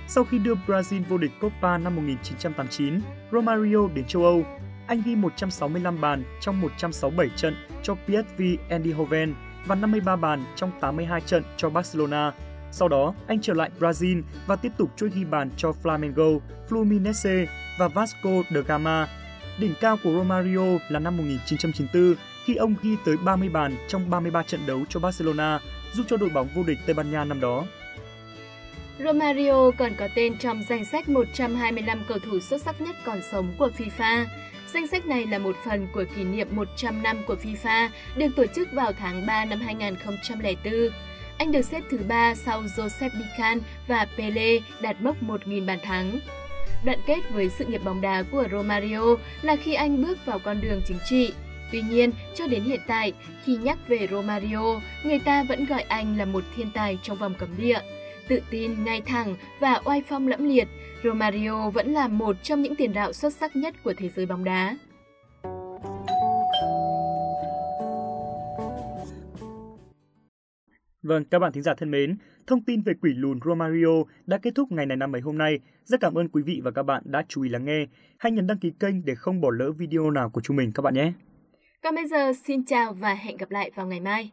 Sau 0.08 0.24
khi 0.24 0.40
đưa 0.40 0.54
Brazil 0.68 1.04
vô 1.10 1.18
địch 1.18 1.32
Copa 1.42 1.78
năm 1.78 1.96
1989, 1.96 3.00
Romario 3.32 3.88
đến 3.94 4.06
châu 4.06 4.24
Âu. 4.24 4.44
Anh 4.88 5.02
ghi 5.06 5.16
165 5.16 6.02
bàn 6.02 6.24
trong 6.42 6.62
167 6.62 7.30
trận 7.38 7.56
cho 7.84 7.96
PSV 7.96 8.42
Eindhoven 8.70 9.34
và 9.66 9.76
53 9.76 10.16
bàn 10.16 10.44
trong 10.56 10.72
82 10.82 11.22
trận 11.22 11.44
cho 11.58 11.70
Barcelona. 11.70 12.34
Sau 12.72 12.88
đó, 12.88 13.14
anh 13.28 13.42
trở 13.42 13.54
lại 13.54 13.72
Brazil 13.80 14.22
và 14.48 14.56
tiếp 14.56 14.72
tục 14.78 14.90
chuỗi 14.96 15.10
ghi 15.10 15.26
bàn 15.26 15.50
cho 15.58 15.74
Flamengo, 15.84 16.40
Fluminense 16.70 17.46
và 17.80 17.88
Vasco 17.88 18.30
da 18.56 18.62
Gama 18.62 19.08
Đỉnh 19.58 19.74
cao 19.80 19.98
của 20.04 20.12
Romario 20.12 20.78
là 20.90 21.00
năm 21.00 21.18
1994 21.18 22.16
khi 22.46 22.56
ông 22.56 22.76
ghi 22.84 22.96
tới 23.06 23.18
30 23.18 23.50
bàn 23.50 23.76
trong 23.88 24.10
33 24.10 24.44
trận 24.44 24.60
đấu 24.68 24.86
cho 24.90 25.00
Barcelona, 25.00 25.60
giúp 25.94 26.04
cho 26.10 26.18
đội 26.18 26.30
bóng 26.30 26.48
vô 26.56 26.64
địch 26.64 26.78
Tây 26.86 26.94
Ban 26.94 27.12
Nha 27.12 27.24
năm 27.24 27.40
đó. 27.40 27.66
Romario 29.00 29.72
còn 29.78 29.92
có 30.00 30.08
tên 30.16 30.38
trong 30.38 30.64
danh 30.70 30.86
sách 30.86 31.10
125 31.10 32.04
cầu 32.08 32.20
thủ 32.20 32.40
xuất 32.40 32.62
sắc 32.62 32.82
nhất 32.82 32.96
còn 33.06 33.20
sống 33.32 33.54
của 33.58 33.70
FIFA. 33.78 34.26
Danh 34.74 34.88
sách 34.88 35.06
này 35.06 35.26
là 35.26 35.38
một 35.38 35.56
phần 35.66 35.88
của 35.94 36.04
kỷ 36.16 36.24
niệm 36.24 36.48
100 36.52 37.04
năm 37.04 37.24
của 37.28 37.36
FIFA 37.44 37.90
được 38.16 38.28
tổ 38.36 38.46
chức 38.56 38.68
vào 38.72 38.92
tháng 39.00 39.26
3 39.26 39.46
năm 39.46 39.60
2004. 39.60 40.90
Anh 41.38 41.52
được 41.52 41.62
xếp 41.62 41.84
thứ 41.92 42.00
ba 42.08 42.36
sau 42.36 42.64
Joseph 42.64 43.10
Bican 43.20 43.60
và 43.88 44.08
Pele 44.18 44.60
đạt 44.82 45.02
mốc 45.02 45.24
1.000 45.24 45.66
bàn 45.66 45.80
thắng 45.84 46.20
đoạn 46.84 47.00
kết 47.06 47.20
với 47.30 47.50
sự 47.50 47.66
nghiệp 47.66 47.82
bóng 47.84 48.02
đá 48.02 48.24
của 48.32 48.46
Romario 48.52 49.16
là 49.42 49.56
khi 49.56 49.74
anh 49.74 50.04
bước 50.04 50.26
vào 50.26 50.40
con 50.40 50.62
đường 50.62 50.82
chính 50.88 50.98
trị. 51.06 51.34
Tuy 51.72 51.82
nhiên, 51.82 52.12
cho 52.36 52.48
đến 52.48 52.64
hiện 52.64 52.80
tại, 52.88 53.14
khi 53.44 53.58
nhắc 53.58 53.78
về 53.88 54.08
Romario, 54.12 54.82
người 55.04 55.20
ta 55.20 55.44
vẫn 55.44 55.66
gọi 55.66 55.82
anh 55.82 56.18
là 56.18 56.26
một 56.26 56.44
thiên 56.56 56.72
tài 56.72 56.98
trong 57.04 57.18
vòng 57.18 57.34
cấm 57.40 57.50
địa. 57.58 57.80
Tự 58.28 58.40
tin, 58.50 58.84
ngay 58.84 59.02
thẳng 59.02 59.36
và 59.60 59.82
oai 59.86 60.04
phong 60.10 60.28
lẫm 60.28 60.50
liệt, 60.50 60.68
Romario 61.04 61.70
vẫn 61.70 61.94
là 61.94 62.08
một 62.08 62.36
trong 62.44 62.62
những 62.62 62.76
tiền 62.76 62.94
đạo 62.94 63.14
xuất 63.14 63.34
sắc 63.34 63.56
nhất 63.56 63.76
của 63.84 63.94
thế 63.98 64.10
giới 64.10 64.26
bóng 64.26 64.44
đá. 64.44 64.78
Vâng, 71.08 71.24
các 71.26 71.40
bạn 71.40 71.54
thính 71.54 71.64
giả 71.64 71.74
thân 71.78 71.92
mến, 71.92 72.18
thông 72.48 72.64
tin 72.64 72.82
về 72.82 72.94
quỷ 73.02 73.14
lùn 73.14 73.40
Romario 73.46 74.04
đã 74.26 74.38
kết 74.38 74.56
thúc 74.56 74.72
ngày 74.72 74.86
này 74.86 74.98
năm 74.98 75.16
ấy 75.16 75.22
hôm 75.22 75.38
nay. 75.38 75.60
Rất 75.84 76.00
cảm 76.00 76.14
ơn 76.14 76.30
quý 76.30 76.42
vị 76.44 76.62
và 76.64 76.72
các 76.72 76.84
bạn 76.84 77.04
đã 77.06 77.24
chú 77.28 77.42
ý 77.44 77.50
lắng 77.50 77.66
nghe. 77.66 77.86
Hãy 78.18 78.32
nhấn 78.32 78.48
đăng 78.48 78.58
ký 78.58 78.72
kênh 78.80 79.06
để 79.06 79.16
không 79.16 79.42
bỏ 79.42 79.50
lỡ 79.52 79.72
video 79.72 80.12
nào 80.12 80.30
của 80.30 80.42
chúng 80.42 80.56
mình 80.56 80.72
các 80.76 80.82
bạn 80.82 80.94
nhé. 80.94 81.14
Còn 81.84 81.96
bây 81.96 82.08
giờ 82.08 82.34
xin 82.46 82.66
chào 82.66 82.94
và 82.94 83.14
hẹn 83.14 83.38
gặp 83.38 83.52
lại 83.52 83.72
vào 83.76 83.88
ngày 83.88 84.00
mai. 84.00 84.32